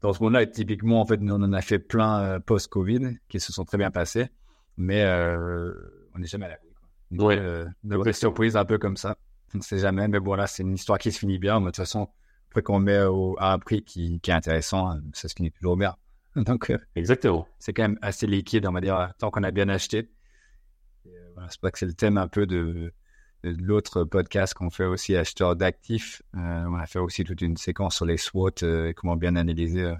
[0.00, 0.42] dans ce monde-là.
[0.42, 3.64] Et typiquement, en fait, nous, on en a fait plein euh, post-Covid qui se sont
[3.64, 4.28] très bien passés,
[4.76, 5.72] mais euh,
[6.14, 6.66] on n'est jamais à l'abri.
[7.12, 9.16] Euh, de surprises un peu comme ça.
[9.54, 11.58] On ne sait jamais, mais bon, là, c'est une histoire qui se finit bien.
[11.58, 12.08] Mais de toute façon,
[12.48, 15.76] après qu'on met au, à un prix qui, qui est intéressant, ça se finit toujours
[15.76, 15.96] bien.
[16.36, 17.48] Donc, exactement.
[17.58, 20.08] C'est quand même assez liquide, on va dire, tant qu'on a bien acheté.
[21.34, 22.92] Voilà, c'est pas que c'est le thème un peu de
[23.42, 26.22] l'autre podcast qu'on fait aussi, acheteur d'actifs.
[26.36, 29.36] Euh, on a fait aussi toute une séquence sur les SWOT euh, et comment bien
[29.36, 29.94] analyser euh,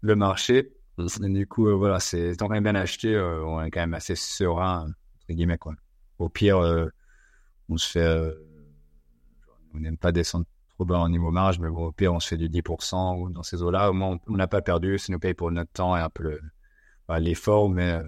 [0.00, 0.72] le marché.
[0.98, 1.32] Mm.
[1.32, 4.86] du coup, voilà, c'est tant qu'on est bien acheté, on est quand même assez serein,
[4.86, 5.74] entre guillemets, quoi.
[6.18, 6.58] Au pire,
[7.68, 8.34] on se fait,
[9.74, 12.26] on n'aime pas descendre trop bas au niveau marge, mais bon, au pire, on se
[12.26, 13.90] fait du 10% ou dans ces eaux-là.
[13.90, 16.40] Au moins, on n'a pas perdu, ça nous paye pour notre temps et un peu
[17.20, 18.02] l'effort, mais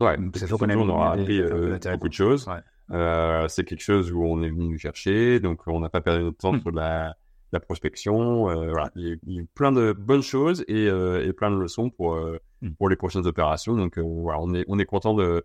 [0.00, 2.46] Ouais, c'est sûr qu'on on aura appris beaucoup de choses.
[2.48, 6.24] Euh, c'est quelque chose où on est venu nous chercher, donc on n'a pas perdu
[6.24, 6.60] notre temps hmm.
[6.60, 7.16] sur la,
[7.52, 8.48] la prospection.
[8.50, 11.90] Euh, voilà, il y, a, plein de bonnes choses et, euh, et plein de leçons
[11.90, 12.70] pour hmm.
[12.78, 13.74] pour les prochaines opérations.
[13.74, 15.44] Donc voilà, on est on est content de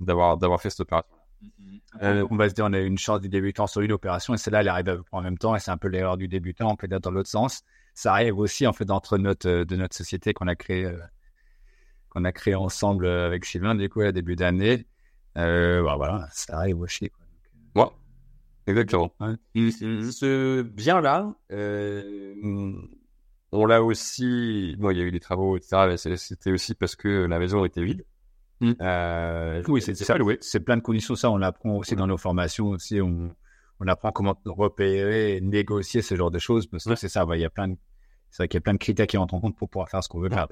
[0.00, 1.08] d'avoir d'avoir fait cette opération.
[2.00, 4.60] on va se dire, on a une chance du débutant sur une opération et celle-là,
[4.60, 7.00] elle arrive en même temps et c'est un peu l'erreur du débutant, on peut dire
[7.00, 7.62] dans l'autre sens.
[7.94, 10.90] Ça arrive aussi en fait entre notre de notre société qu'on a créée
[12.10, 14.86] qu'on a créé ensemble avec Sylvain du coup à début d'année.
[15.36, 16.76] Euh, bah voilà, ça arrive.
[16.76, 17.84] Quoi.
[17.84, 17.90] ouais,
[18.66, 19.12] exactement.
[19.54, 22.72] Ce bien-là, euh,
[23.52, 24.76] on l'a aussi.
[24.78, 26.16] Bon, il y a eu des travaux, etc.
[26.16, 28.04] C'était aussi parce que la maison était vide.
[28.62, 30.16] Euh, oui, c'est ça.
[30.18, 30.38] Oui.
[30.40, 31.14] C'est plein de conditions.
[31.14, 32.68] Ça, on l'apprend aussi dans nos formations.
[32.68, 33.34] Aussi, on,
[33.80, 36.66] on apprend comment repérer, négocier ce genre de choses.
[36.66, 37.26] Parce que c'est ça.
[37.34, 37.76] il y a plein de
[38.36, 40.04] c'est vrai qu'il y a plein de critères qui rentrent en compte pour pouvoir faire
[40.04, 40.46] ce qu'on veut faire.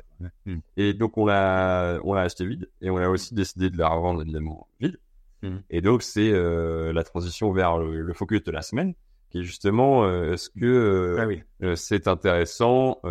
[0.47, 0.61] Hmm.
[0.79, 3.89] Et donc, on l'a, on l'a acheté vide et on a aussi décidé de la
[3.89, 4.99] revendre évidemment vide.
[5.43, 5.59] Hmm.
[5.69, 8.95] Et donc, c'est euh, la transition vers le, focus de la semaine,
[9.29, 11.43] qui est justement euh, est-ce que euh, ah oui.
[11.77, 13.03] c'est intéressant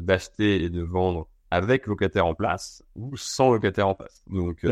[0.00, 4.24] d'acheter et de vendre avec locataire en place ou sans locataire en place?
[4.26, 4.66] Donc,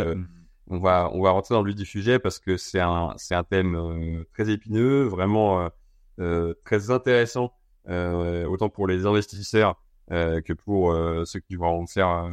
[0.67, 3.37] on va on va rentrer dans le vif du sujet parce que c'est un c'est
[3.37, 5.71] un thème très épineux, vraiment
[6.17, 9.77] très intéressant euh, autant pour les investisseurs
[10.13, 12.31] euh, que pour euh, ceux qui vont faire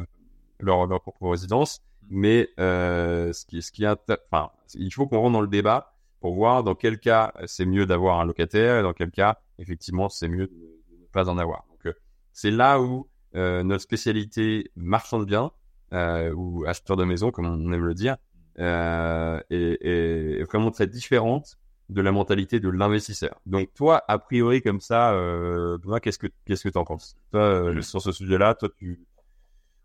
[0.60, 1.80] leur, leur propre résidence.
[2.02, 2.06] Mm.
[2.10, 6.62] Mais ce qui, ce qui enfin, il faut qu'on rentre dans le débat pour voir
[6.62, 10.46] dans quel cas c'est mieux d'avoir un locataire et dans quel cas effectivement c'est mieux
[10.46, 10.54] de,
[11.00, 11.64] ne pas en avoir.
[11.68, 11.94] Donc
[12.32, 15.50] c'est là où notre spécialité marchand de biens
[16.34, 18.16] ou acheteur de maison comme on aime le dire
[18.56, 21.56] est, est, vraiment très différente
[21.90, 23.40] de la mentalité de l'investisseur.
[23.46, 27.16] Donc toi, a priori comme ça, euh, qu'est-ce que qu'est-ce que t'en penses?
[27.30, 29.00] Toi, euh, sur ce sujet-là, toi, tu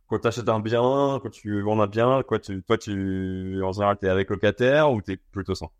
[0.07, 3.97] quand t'achètes un bien, quand tu vends un bien, quoi, tu, toi, tu en général,
[3.97, 5.71] t'es avec locataire ou t'es plutôt sans?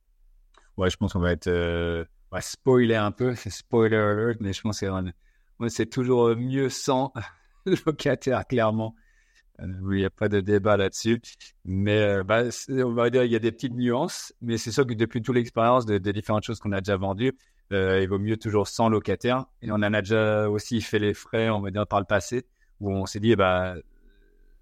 [0.77, 2.05] Ouais, je pense qu'on va être euh,
[2.39, 7.12] spoiler un peu, c'est spoiler alert, mais je pense que c'est toujours mieux sans
[7.86, 8.95] locataire, clairement.
[9.62, 11.22] Euh, il n'y a pas de débat là-dessus.
[11.65, 14.34] Mais euh, bah, on va dire il y a des petites nuances.
[14.41, 17.34] Mais c'est sûr que depuis toute l'expérience des différentes choses qu'on a déjà vendues,
[17.72, 19.45] euh, il vaut mieux toujours sans locataire.
[19.62, 22.45] Et on en a déjà aussi fait les frais, on va dire, par le passé,
[22.80, 23.76] où on s'est dit, bah,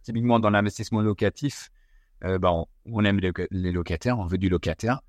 [0.04, 1.70] typiquement dans l'investissement locatif,
[2.22, 2.52] bah,
[2.86, 3.20] on, aime
[3.52, 5.02] les, locataires, on veut du locataire.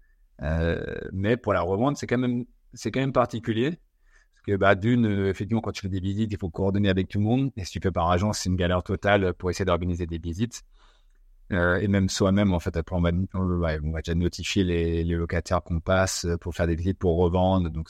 [1.12, 3.79] mais pour la revente, c'est quand c'est quand même particulier
[4.57, 7.24] bah, d'une, euh, effectivement, quand tu fais des visites, il faut coordonner avec tout le
[7.24, 7.51] monde.
[7.57, 10.62] Et si tu fais par agence, c'est une galère totale pour essayer d'organiser des visites.
[11.53, 13.11] Euh, et même soi-même, en fait, après, on va,
[14.01, 17.70] déjà notifier les, locataires qu'on passe pour faire des visites pour revendre.
[17.70, 17.88] Donc,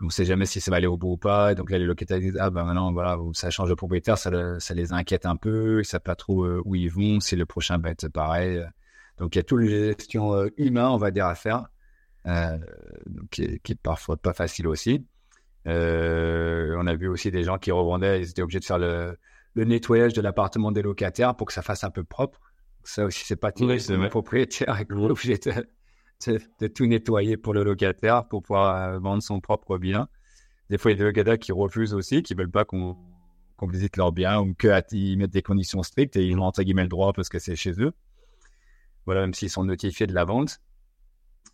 [0.00, 1.52] on ne sait jamais si ça va aller au bout ou pas.
[1.52, 4.30] Et donc là, les locataires disent, ah ben maintenant, voilà, ça change de propriétaire, ça,
[4.30, 5.74] les inquiète un peu.
[5.74, 8.62] Ils ne savent pas trop euh, où ils vont, si le prochain va être pareil.
[9.18, 11.66] Donc, il y a toute les gestions humaines, on va dire, à faire,
[12.26, 12.58] euh,
[13.30, 15.06] qui, qui est parfois pas facile aussi.
[15.66, 19.16] Euh, on a vu aussi des gens qui revendaient, ils étaient obligés de faire le,
[19.54, 22.40] nettoyage de l'appartement des locataires pour que ça fasse un peu propre.
[22.84, 23.52] Ça aussi, c'est pas.
[23.60, 29.22] Oui, le propriétaire est obligé de, tout nettoyer pour le locataire pour pouvoir euh, vendre
[29.22, 30.08] son propre bien.
[30.68, 32.96] Des fois, il y a des locataires qui refusent aussi, qui veulent pas qu'on
[33.68, 36.88] visite leur bien ou qu'ils mettent des conditions strictes et ils ont entre guillemets le
[36.88, 37.92] droit parce que c'est chez eux.
[39.04, 40.60] Voilà, même s'ils sont notifiés de la vente.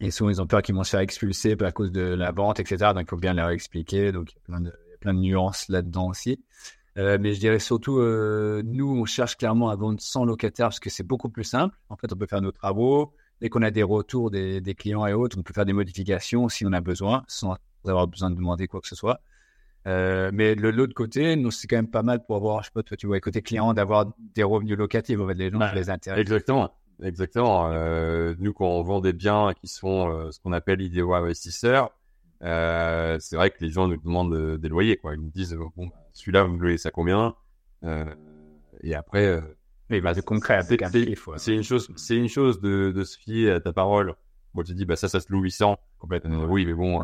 [0.00, 2.60] Et souvent, ils ont peur qu'ils vont se faire expulser à cause de la vente,
[2.60, 2.92] etc.
[2.94, 4.12] Donc, il faut bien leur expliquer.
[4.12, 6.40] Donc, il y a plein de, plein de nuances là-dedans aussi.
[6.96, 10.80] Euh, mais je dirais surtout, euh, nous, on cherche clairement à vendre sans locataire parce
[10.80, 11.76] que c'est beaucoup plus simple.
[11.88, 13.12] En fait, on peut faire nos travaux.
[13.40, 16.48] Dès qu'on a des retours des, des, clients et autres, on peut faire des modifications
[16.48, 19.20] si on a besoin, sans avoir besoin de demander quoi que ce soit.
[19.86, 22.72] Euh, mais de l'autre côté, nous, c'est quand même pas mal pour avoir, je sais
[22.74, 25.18] pas, toi, tu vois, côté client, d'avoir des revenus locatifs.
[25.20, 26.20] En fait, les gens, les intéresse.
[26.20, 26.72] Exactement.
[27.02, 27.70] Exactement.
[27.70, 31.90] Euh, nous, quand on vend des biens qui sont euh, ce qu'on appelle idéaux investisseurs,
[32.42, 34.96] euh, c'est vrai que les gens nous demandent des loyers.
[34.96, 35.14] Quoi.
[35.14, 37.34] Ils nous disent bon, bah, celui-là, vous me louez ça combien?
[37.84, 38.04] Euh,
[38.82, 39.40] Et après,
[39.90, 40.62] oui, bah, c'est concret.
[41.38, 44.14] C'est une chose, c'est une chose de, de, se fier à ta parole.
[44.54, 45.78] Moi, tu dis bah ça, ça se loue 800.
[45.98, 46.44] Complètement.
[46.44, 47.00] oui, mais bon,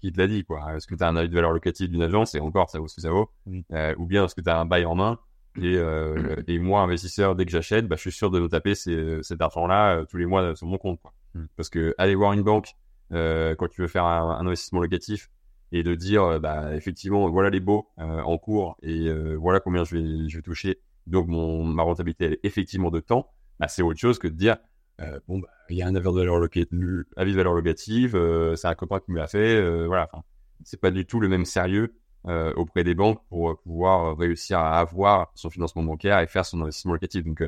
[0.00, 0.74] qui te l'a dit quoi?
[0.76, 2.34] Est-ce que tu as un avis de valeur locative d'une agence?
[2.34, 4.66] Et encore, ça vaut ce que ça vaut Ou bien est-ce que tu as un
[4.66, 5.18] bail en main?
[5.56, 8.74] Et, euh, et moi, investisseur, dès que j'achète, bah, je suis sûr de nous taper
[8.74, 11.00] ces, cet argent-là euh, tous les mois sur mon compte.
[11.00, 11.12] Quoi.
[11.34, 11.46] Hmm.
[11.56, 12.74] Parce que aller voir une banque
[13.12, 15.30] euh, quand tu veux faire un, investissement locatif
[15.72, 19.84] et de dire, euh, bah, effectivement, voilà les baux euh, en cours et voilà combien
[19.84, 20.80] je vais, je vais toucher.
[21.06, 23.32] Donc mon, ma rentabilité elle est effectivement de temps.
[23.58, 24.56] Bah, c'est autre chose que de dire,
[25.00, 28.16] euh, bon, bah, il y a un avis de valeur, locative, avis de valeur locative,
[28.16, 30.08] euh, c'est un copain qui me l'a fait, euh, voilà.
[30.12, 30.22] Enfin,
[30.64, 31.94] c'est pas du tout le même sérieux
[32.26, 36.60] euh, auprès des banques pour pouvoir réussir à avoir son financement bancaire et faire son
[36.60, 37.24] investissement locatif.
[37.24, 37.42] Donc,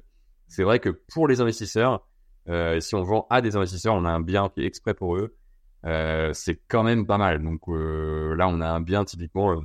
[0.48, 2.06] c'est vrai que pour les investisseurs,
[2.80, 5.36] si on vend à des investisseurs, on a un bien qui est exprès pour eux.
[6.34, 7.42] c'est quand même pas mal.
[7.42, 9.62] Donc là, on a un bien typiquement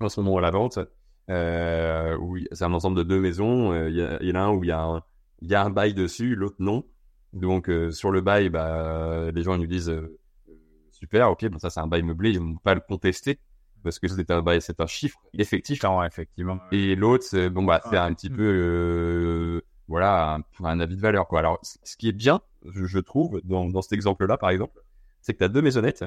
[0.00, 0.78] en ce moment à la vente.
[0.78, 3.74] où c'est un ensemble de deux maisons.
[3.88, 6.84] Il y, en a un où il y a un, bail dessus, l'autre non.
[7.32, 10.18] Donc euh, sur le bail, bah, les gens nous disent euh,
[10.90, 13.38] super, ok, bon ça c'est un bail meublé, ils vont pas le contester
[13.88, 15.82] parce que c'est un c'est un chiffre effectif.
[16.06, 16.58] effectivement.
[16.72, 21.00] Et l'autre, c'est bon bah c'est un petit peu euh, voilà un, un, avis de
[21.00, 21.40] valeur quoi.
[21.40, 24.80] Alors ce qui est bien, je, je trouve dans, dans cet exemple-là par exemple,
[25.20, 26.04] c'est que tu as deux maisonnettes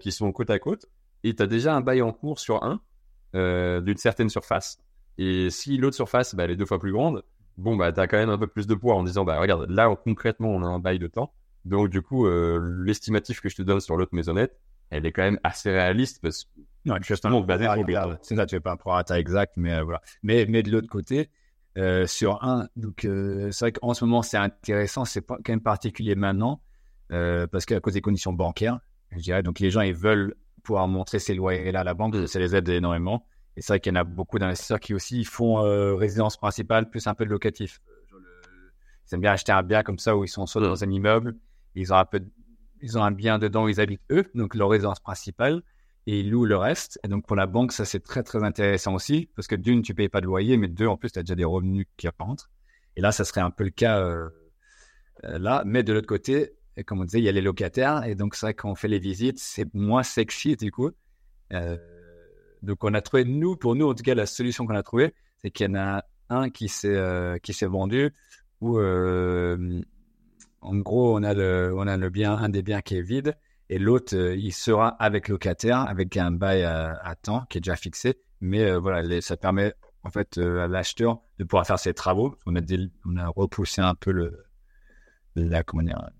[0.00, 0.86] qui sont côte à côte
[1.24, 2.80] et tu as déjà un bail en cours sur un
[3.34, 4.78] d'une certaine surface.
[5.18, 7.24] Et si l'autre surface, bah, elle est deux fois plus grande,
[7.56, 9.94] bon, bah, t'as quand même un peu plus de poids en disant, bah, regarde, là,
[10.02, 11.34] concrètement, on a un bail de temps.
[11.64, 14.58] Donc, du coup, euh, l'estimatif que je te donne sur l'autre maisonnette,
[14.90, 16.60] elle est quand même assez réaliste parce que.
[16.84, 17.44] Non, justement,
[18.22, 20.00] c'est ça, tu fais pas un prorata exact, mais euh, voilà.
[20.22, 21.30] Mais, mais de l'autre côté,
[21.76, 25.52] euh, sur un, donc, euh, c'est vrai qu'en ce moment, c'est intéressant, c'est pas, quand
[25.52, 26.62] même particulier maintenant,
[27.08, 28.80] parce qu'à cause des conditions bancaires,
[29.12, 32.38] je dirais, donc les gens, ils veulent pouvoir montrer ces loyers-là à la banque, ça
[32.38, 33.26] les aide énormément.
[33.56, 35.56] Et c'est vrai qu'il y en a beaucoup d'investisseurs qui aussi font
[35.96, 37.80] résidence principale plus un peu de locatif.
[39.10, 41.34] Ils aiment bien acheter un bien comme ça où ils sont soit dans un immeuble,
[41.74, 42.20] ils ont un peu,
[42.82, 45.62] ils ont un bien dedans où ils habitent eux, donc leur résidence principale,
[46.08, 46.98] et ils louent le reste.
[47.04, 49.94] Et donc pour la banque, ça c'est très très intéressant aussi, parce que d'une, tu
[49.94, 52.50] payes pas de loyer, mais deux, en plus, tu as déjà des revenus qui rentrent.
[52.96, 54.30] Et là, ça serait un peu le cas euh,
[55.24, 55.62] euh là.
[55.66, 56.54] Mais de l'autre côté,
[56.86, 58.98] comme on disait, il y a les locataires, et donc c'est vrai qu'on fait les
[58.98, 60.90] visites, c'est moins sexy du coup.
[61.52, 61.76] Euh,
[62.62, 65.14] donc on a trouvé, nous, pour nous en tout cas, la solution qu'on a trouvée,
[65.42, 68.14] c'est qu'il y en a un qui s'est vendu
[68.62, 73.02] où en gros on a le on a le bien un des biens qui est
[73.02, 73.36] vide
[73.70, 77.76] et l'autre euh, il sera avec locataire avec un bail à, temps qui est déjà
[77.76, 82.56] fixé mais voilà ça permet en fait à l'acheteur de pouvoir faire ses travaux on
[82.56, 82.60] a
[83.04, 84.44] on a repoussé un peu le
[85.34, 86.10] la comment dire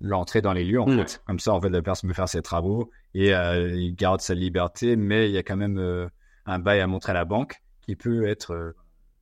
[0.00, 2.42] l'entrée dans les lieux en fait comme ça en fait la personne peut faire ses
[2.42, 6.06] travaux et euh, il garde sa liberté, mais il y a quand même euh,
[6.44, 8.76] un bail à montrer à la banque qui peut être euh,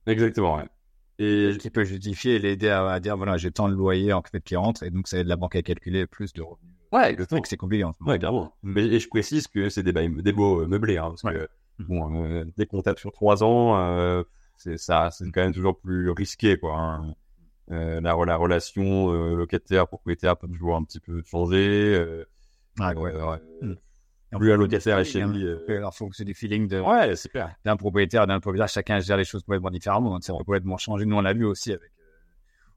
[0.05, 0.65] exactement ouais.
[1.17, 4.41] et qui peut justifier et l'aider à, dire voilà j'ai tant de loyer en fait
[4.41, 6.74] qui rentre et donc ça aide la banque à calculer plus de revenus.
[6.91, 7.41] Ouais, exactement.
[7.45, 7.85] C'est compliqué.
[8.01, 8.53] Ouais, clairement.
[8.63, 11.47] Mais et je précise que c'est des des beaux meublés, hein, parce que
[11.79, 14.23] bon, dès qu'on tape sur trois ans,
[14.57, 16.77] c'est ça, c'est quand même toujours plus risqué, quoi.
[16.77, 17.13] Hein.
[17.71, 22.23] Euh, la, la, relation euh, locataire-propriétaire peut toujours un petit peu changer.
[22.79, 23.11] ah, ouais.
[23.61, 23.73] Mm
[24.37, 25.45] plus à locataire et chez lui.
[25.45, 25.59] Euh...
[25.69, 27.13] Alors, faut que c'est du feeling de, ouais,
[27.63, 28.69] d'un propriétaire, d'un propriétaire.
[28.69, 30.11] Chacun gère les choses complètement différemment.
[30.11, 31.05] Donc, c'est complètement changé.
[31.05, 32.03] Nous, on l'a vu aussi avec, euh...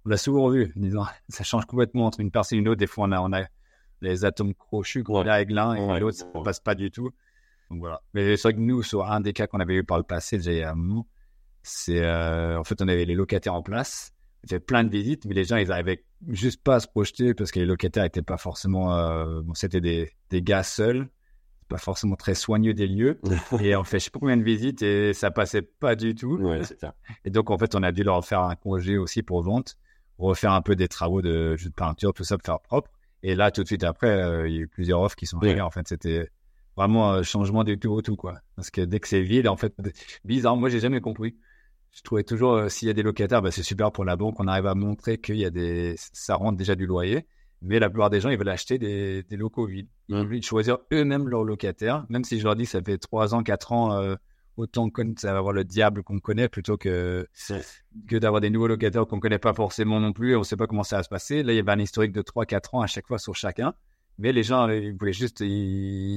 [0.04, 0.72] on l'a souvent vu.
[0.76, 2.78] Disons, ça change complètement entre une personne et une autre.
[2.78, 3.44] Des fois, on a, on a
[4.00, 5.28] les atomes crochus qu'on ouais.
[5.28, 7.10] a avec l'un et ouais, l'autre, ça ne passe pas du tout.
[7.70, 8.00] Donc voilà.
[8.14, 10.36] Mais c'est vrai que nous, sur un des cas qu'on avait eu par le passé,
[10.38, 11.06] déjà il y a un moment,
[11.62, 14.12] c'est, euh, en fait, on avait les locataires en place.
[14.44, 17.34] On fait plein de visites, mais les gens, ils arrivaient juste pas à se projeter
[17.34, 21.08] parce que les locataires étaient pas forcément, euh, bon, c'était des, des gars seuls
[21.68, 23.20] pas forcément très soigneux des lieux.
[23.60, 26.36] et on fait je sais pas combien de visites et ça passait pas du tout.
[26.38, 26.94] Ouais, c'est ça.
[27.24, 29.76] Et donc, en fait, on a dû leur faire un congé aussi pour vente,
[30.18, 32.90] refaire un peu des travaux de, de peinture, tout ça pour faire propre.
[33.22, 35.38] Et là, tout de suite après, euh, il y a eu plusieurs offres qui sont
[35.38, 35.60] arrivées.
[35.60, 36.28] En fait, c'était
[36.76, 38.38] vraiment un changement du tout au tout, quoi.
[38.56, 39.74] Parce que dès que c'est vide, en fait,
[40.24, 41.36] bizarre, moi, j'ai jamais compris.
[41.90, 44.38] Je trouvais toujours, euh, s'il y a des locataires, bah, c'est super pour la banque.
[44.38, 47.26] On arrive à montrer qu'il y a des, ça rentre déjà du loyer.
[47.60, 49.88] Mais la plupart des gens, ils veulent acheter des, des locaux vides.
[50.08, 53.34] Ils veulent choisir eux-mêmes leurs locataires, même si je leur dis que ça fait trois
[53.34, 54.14] ans, quatre ans, euh,
[54.58, 57.26] autant que ça va avoir le diable qu'on connaît plutôt que,
[58.08, 60.66] que d'avoir des nouveaux locataires qu'on connaît pas forcément non plus et on sait pas
[60.66, 61.42] comment ça va se passer.
[61.42, 63.72] Là, il y avait un historique de trois, quatre ans à chaque fois sur chacun.
[64.18, 65.44] Mais les gens, ils voulaient juste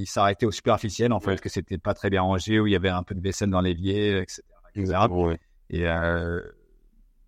[0.10, 2.90] s'arrêter au superficiel, en fait, que c'était pas très bien rangé, où il y avait
[2.90, 4.42] un peu de vaisselle dans l'évier, etc.
[4.76, 4.98] etc.
[5.12, 5.40] Ouais.
[5.70, 6.42] Et euh,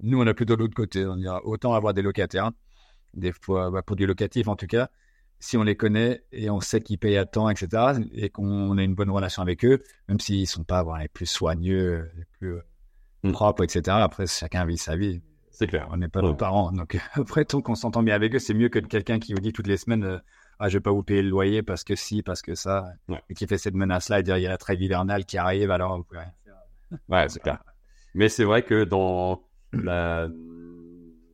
[0.01, 1.05] nous, on a plutôt l'autre côté.
[1.05, 2.51] On dira autant avoir des locataires
[3.13, 4.89] des fois bah, pour du locatif en tout cas,
[5.43, 8.81] si on les connaît et on sait qu'ils payent à temps, etc., et qu'on a
[8.81, 12.55] une bonne relation avec eux, même s'ils sont pas voilà, les plus soigneux, les plus
[13.23, 13.33] mm.
[13.33, 15.21] propres, etc., après chacun vit sa vie.
[15.51, 15.89] C'est clair.
[15.91, 16.71] On n'est pas nos parents.
[16.71, 19.51] Donc après, tant qu'on s'entend bien avec eux, c'est mieux que quelqu'un qui vous dit
[19.51, 20.17] toutes les semaines euh,
[20.59, 23.21] Ah, je vais pas vous payer le loyer parce que si, parce que ça, ouais.
[23.29, 25.71] et qui fait cette menace-là et dire il y a la trêve hivernale qui arrive,
[25.71, 26.99] alors vous pouvez rien faire.
[27.09, 27.61] Ouais, c'est clair.
[28.13, 30.29] Mais c'est vrai que dans la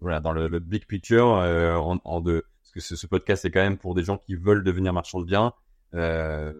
[0.02, 2.44] voilà, dans le, le big picture, euh, en, en de,
[2.80, 5.26] que ce, ce, podcast est quand même pour des gens qui veulent devenir marchand de
[5.26, 5.54] biens.
[5.94, 6.54] Euh,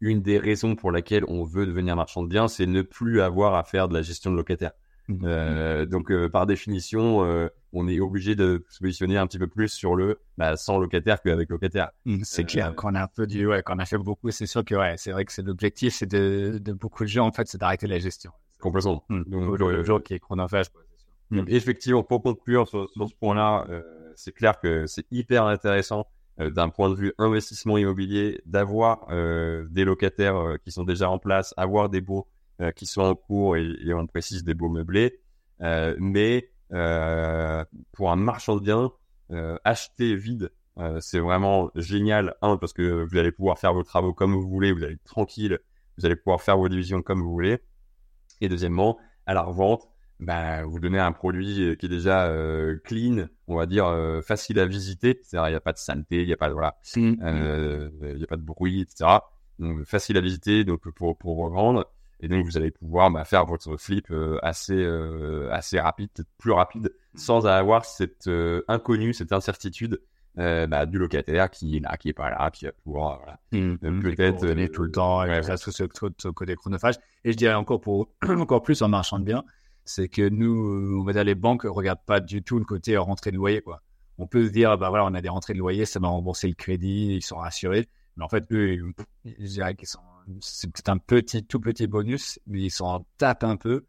[0.00, 3.54] une des raisons pour laquelle on veut devenir marchand de biens, c'est ne plus avoir
[3.54, 4.72] à faire de la gestion de locataires.
[5.08, 5.20] Mmh.
[5.24, 9.46] Euh, donc, euh, par définition, euh, on est obligé de se positionner un petit peu
[9.46, 11.90] plus sur le bah, sans locataire qu'avec locataire.
[12.04, 12.74] Mmh, c'est clair.
[12.76, 14.74] Quand on a un peu du, ouais, quand on a fait beaucoup, c'est sûr que
[14.74, 17.58] ouais, c'est vrai que c'est l'objectif, c'est de, de beaucoup de gens en fait, c'est
[17.58, 18.32] d'arrêter la gestion.
[18.60, 19.02] Complètement.
[19.08, 19.22] Mmh.
[19.26, 20.66] Donc, le, jour qui est chronophage.
[21.46, 23.82] Effectivement, pour conclure sur, sur ce point-là, euh,
[24.18, 26.06] c'est clair que c'est hyper intéressant
[26.40, 31.08] euh, d'un point de vue investissement immobilier d'avoir euh, des locataires euh, qui sont déjà
[31.08, 32.28] en place, avoir des baux
[32.74, 35.20] qui sont en cours et, on précise des baux meublés,
[35.60, 36.50] mais
[37.92, 38.90] pour un marchand de biens,
[39.62, 40.50] acheter vide,
[40.98, 42.34] c'est vraiment génial.
[42.42, 45.04] Un, parce que vous allez pouvoir faire vos travaux comme vous voulez, vous allez être
[45.04, 45.60] tranquille,
[45.98, 47.58] vous allez pouvoir faire vos divisions comme vous voulez.
[48.40, 49.88] Et deuxièmement, à la revente,
[50.20, 54.58] bah, vous donnez un produit qui est déjà euh, clean, on va dire euh, facile
[54.58, 55.20] à visiter.
[55.22, 57.14] C'est-à-dire, il n'y a pas de saleté, il n'y a pas de voilà, mmh.
[57.22, 59.18] euh, il y a pas de bruit, etc.
[59.58, 61.84] Donc facile à visiter, donc pour pour revendre.
[62.20, 66.52] Et donc, vous allez pouvoir bah, faire votre flip euh, assez, euh, assez rapide, plus
[66.52, 70.00] rapide, sans avoir cette euh, inconnue, cette incertitude
[70.36, 74.02] bah, du locataire qui est là, qui est pas là, qui va pouvoir voilà, mmh,
[74.02, 76.94] peut-être tout le temps, ouais, ça, tout ce, tout ce côté chronophage.
[77.24, 79.42] Et je dirais encore pour encore plus en marchand de biens,
[79.88, 83.30] c'est que nous, on va dire les banques regardent pas du tout le côté rentrée
[83.30, 83.82] de loyer, quoi.
[84.18, 86.48] On peut se dire, bah voilà, on a des rentrées de loyer, ça va rembourser
[86.48, 87.88] le crédit, ils sont rassurés.
[88.16, 88.92] Mais en fait, eux,
[89.24, 90.00] je dirais qu'ils sont
[90.40, 93.84] c'est peut-être un petit, tout petit bonus, mais ils s'en tapent un peu,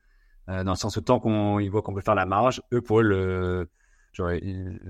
[0.49, 3.01] euh, dans le sens où tant qu'on voit qu'on peut faire la marge, eux pour
[3.01, 3.69] le,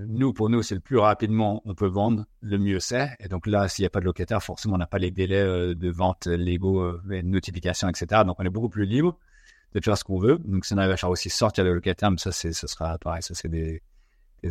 [0.08, 3.10] nous pour nous c'est le plus rapidement on peut vendre, le mieux c'est.
[3.20, 5.40] Et donc là, s'il n'y a pas de locataire, forcément on n'a pas les délais
[5.40, 8.22] euh, de vente légaux, euh, notifications, etc.
[8.26, 9.18] Donc on est beaucoup plus libre
[9.72, 10.38] de faire ce qu'on veut.
[10.44, 12.98] Donc si on arrive à faire aussi sortir le locataire, mais ça c'est, ce sera
[12.98, 13.82] pareil, ça c'est des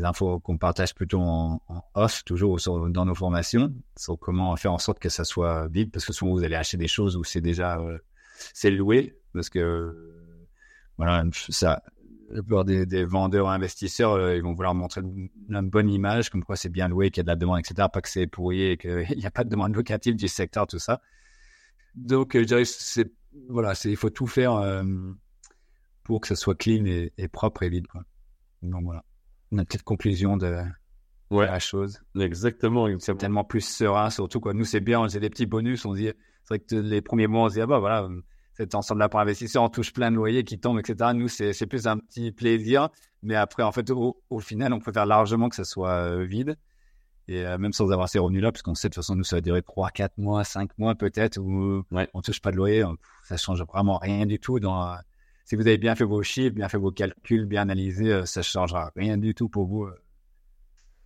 [0.03, 1.61] infos qu'on partage plutôt en,
[1.95, 6.05] off, toujours dans nos formations, sur comment faire en sorte que ça soit vide, parce
[6.05, 7.97] que souvent vous allez acheter des choses où c'est déjà euh,
[8.53, 9.95] c'est loué, parce que
[10.97, 11.81] voilà, ça,
[12.29, 16.55] la plupart des, vendeurs investisseurs, euh, ils vont vouloir montrer une bonne image, comme quoi
[16.55, 17.87] c'est bien loué, qu'il y a de la demande, etc.
[17.91, 20.79] Pas que c'est pourri et qu'il n'y a pas de demande locative du secteur, tout
[20.79, 21.01] ça.
[21.95, 23.11] Donc, euh, je dirais, c'est
[23.49, 24.83] voilà, c'est il faut tout faire euh,
[26.03, 27.87] pour que ça soit clean et, et propre et vide.
[27.87, 28.03] Quoi.
[28.61, 29.03] Donc voilà
[29.51, 30.61] une petite conclusion de,
[31.31, 31.45] ouais.
[31.45, 31.99] la chose.
[32.19, 32.87] Exactement.
[32.99, 34.53] C'est tellement plus serein, surtout quoi.
[34.53, 35.85] Nous, c'est bien, on faisait des petits bonus.
[35.85, 36.11] On dit,
[36.43, 38.07] c'est vrai que les premiers mois, on se dit, ah bah voilà,
[38.53, 41.11] cet ensemble-là pour investisseur, on touche plein de loyers qui tombent, etc.
[41.13, 42.89] Nous, c'est plus un petit plaisir.
[43.21, 46.57] Mais après, en fait, au, au final, on préfère largement que ça soit euh, vide.
[47.29, 49.37] Et euh, même sans avoir ces revenus-là, parce qu'on sait de toute façon, nous, ça
[49.37, 52.09] va durer 3, 4 mois, 5 mois peut-être, où ouais.
[52.13, 52.83] on touche pas de loyer.
[53.23, 54.97] Ça change vraiment rien du tout dans
[55.49, 58.41] si vous avez bien fait vos chiffres, bien fait vos calculs, bien analysé, euh, ça
[58.41, 59.85] ne changera rien du tout pour vous.
[59.85, 59.95] Euh.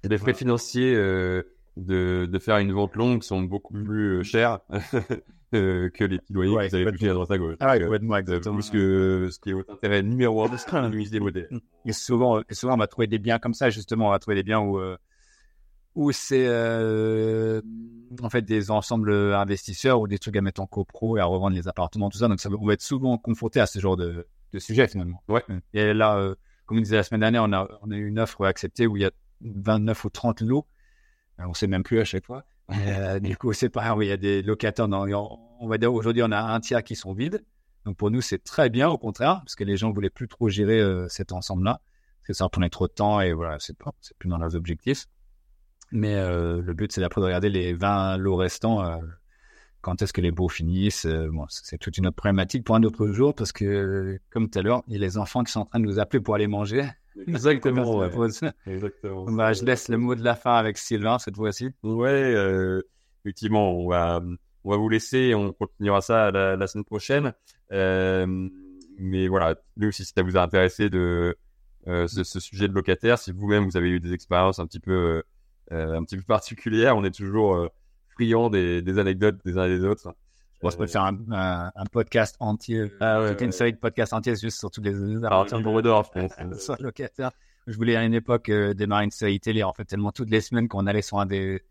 [0.04, 1.44] Les frais financiers euh,
[1.78, 4.60] de, de, faire une vente longue sont beaucoup plus euh, chers
[5.54, 7.56] euh, que les petits loyers ouais, que vous avez toucher à droite à gauche.
[7.62, 8.56] Ah ouais, exactement.
[8.56, 11.48] Plus que ce qui est votre intérêt numéro un de ce des modèles.
[11.86, 14.44] Et souvent, souvent, on va trouver des biens comme ça, justement, on va trouver des
[14.44, 14.78] biens où,
[15.96, 17.62] euh, où c'est euh,
[18.22, 21.56] en fait des ensembles investisseurs ou des trucs à mettre en copro et à revendre
[21.56, 22.28] les appartements, tout ça.
[22.28, 25.22] Donc, ça, on va être souvent confronté à ce genre de, de sujet finalement.
[25.28, 25.44] Ouais.
[25.74, 28.20] Et là, euh, comme on disait la semaine dernière, on a, on a eu une
[28.20, 30.66] offre acceptée où il y a 29 ou 30 lots.
[31.38, 32.46] Alors, on sait même plus à chaque fois.
[32.72, 34.88] Euh, du coup, c'est pareil, il y a des locataires.
[34.88, 35.06] Dans,
[35.60, 37.44] on va dire aujourd'hui, on a un tiers qui sont vides.
[37.86, 40.48] Donc pour nous, c'est très bien, au contraire, parce que les gens voulaient plus trop
[40.48, 41.82] gérer euh, cet ensemble-là,
[42.20, 44.56] parce que ça prenait trop de temps et voilà, c'est pas, c'est plus dans leurs
[44.56, 45.08] objectifs.
[45.94, 48.84] Mais euh, le but, c'est d'après de regarder les 20 lots restants.
[48.84, 48.98] Euh,
[49.82, 52.82] quand est-ce que les baux finissent euh, Bon, c'est toute une autre problématique pour un
[52.84, 55.60] autre jour parce que, comme tout à l'heure, il y a les enfants qui sont
[55.60, 56.90] en train de nous appeler pour aller manger.
[57.28, 57.98] Exactement.
[57.98, 58.10] ouais.
[58.66, 59.26] Exactement.
[59.26, 61.70] Bah, je laisse le mot de la fin avec Sylvain cette fois-ci.
[61.84, 62.82] Ouais, euh,
[63.24, 64.20] effectivement, on va,
[64.64, 67.34] on va vous laisser et on continuera ça la, la semaine prochaine.
[67.72, 68.50] Euh,
[68.98, 71.38] mais voilà, nous aussi, si ça vous a intéressé de
[71.88, 74.80] euh, ce, ce, sujet de locataire, si vous-même vous avez eu des expériences un petit
[74.80, 75.22] peu
[75.72, 76.98] un petit peu particulière.
[76.98, 77.70] On est toujours euh,
[78.14, 80.14] friand des, des, anecdotes des uns et des autres.
[80.62, 83.52] On se peut faire un, un, un, podcast entier, ah ouais, une ouais.
[83.52, 84.94] série de podcasts entiers juste sur tous les
[85.26, 87.32] Alors, tiens, pour Redor, je sur locataire.
[87.68, 90.40] Je voulais à une époque euh, démarrer une série télé, en fait, tellement toutes les
[90.40, 91.62] semaines qu'on allait sur un des,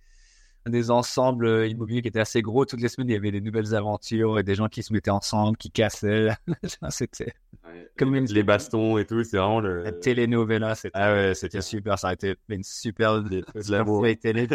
[0.67, 2.65] des ensembles immobiliers qui étaient assez gros.
[2.65, 5.11] Toutes les semaines, il y avait des nouvelles aventures et des gens qui se mettaient
[5.11, 6.31] ensemble, qui cassaient.
[6.91, 7.33] c'était
[7.65, 8.27] ouais, comme une...
[8.27, 9.25] les bastons et tout.
[9.25, 10.75] C'est vraiment le la telenovela.
[10.75, 11.99] C'était ah ouais, c'était super.
[11.99, 13.23] Ça a été une super,
[13.61, 13.85] super
[14.21, 14.49] télé.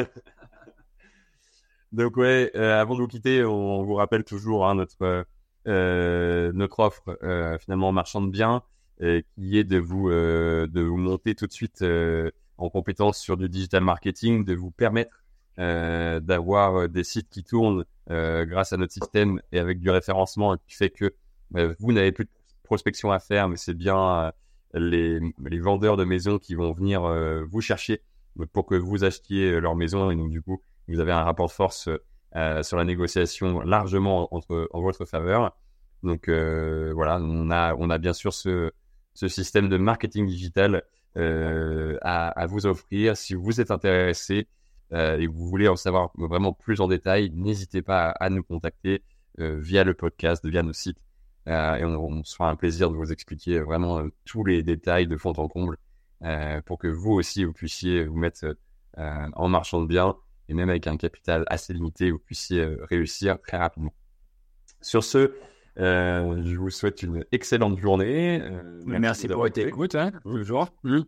[1.92, 5.26] Donc ouais, euh, avant de vous quitter, on, on vous rappelle toujours hein, notre
[5.68, 8.64] euh, notre offre euh, finalement marchand de biens,
[9.00, 13.38] qui est de vous euh, de vous monter tout de suite euh, en compétence sur
[13.38, 15.12] du digital marketing, de vous permettre
[15.60, 20.56] euh, d'avoir des sites qui tournent euh, grâce à notre système et avec du référencement
[20.68, 21.14] qui fait que
[21.56, 22.30] euh, vous n'avez plus de
[22.64, 24.32] prospection à faire, mais c'est bien
[24.74, 27.02] les, les vendeurs de maisons qui vont venir
[27.48, 28.02] vous chercher
[28.52, 30.12] pour que vous achetiez leur maison.
[30.12, 31.88] Et donc, du coup, vous avez un rapport de force
[32.62, 35.56] sur la négociation largement entre, en votre faveur.
[36.04, 38.72] Donc, voilà, on a, on a bien sûr ce,
[39.14, 40.84] ce système de marketing digital
[41.18, 43.18] euh, à, à, vous offrir.
[43.18, 44.48] Si vous êtes intéressé
[44.94, 48.44] euh, et que vous voulez en savoir vraiment plus en détail, n'hésitez pas à, nous
[48.44, 49.04] contacter
[49.40, 51.00] euh, via le podcast, via nos sites.
[51.48, 55.08] Euh, et on, on, se fera un plaisir de vous expliquer vraiment tous les détails
[55.08, 55.78] de fond en comble
[56.66, 58.58] pour que vous aussi, vous puissiez vous mettre
[58.98, 60.16] en marchand de biens
[60.50, 63.94] et même avec un capital assez limité, vous puissiez réussir très rapidement.
[64.82, 65.34] Sur ce,
[65.78, 68.42] je vous souhaite une excellente journée.
[68.42, 70.70] Euh, merci, pour votre écoute, hein, toujours.
[70.84, 71.02] Mmh.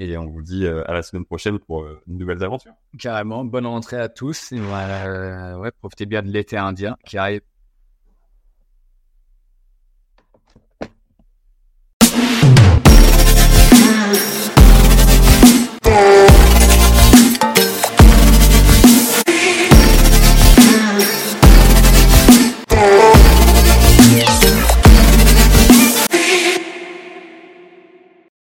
[0.00, 2.72] Et on vous dit euh, à la semaine prochaine pour euh, de nouvelles aventures.
[2.98, 4.52] Carrément, bonne rentrée à tous.
[4.52, 7.40] Et voilà, euh, ouais, profitez bien de l'été indien qui arrive.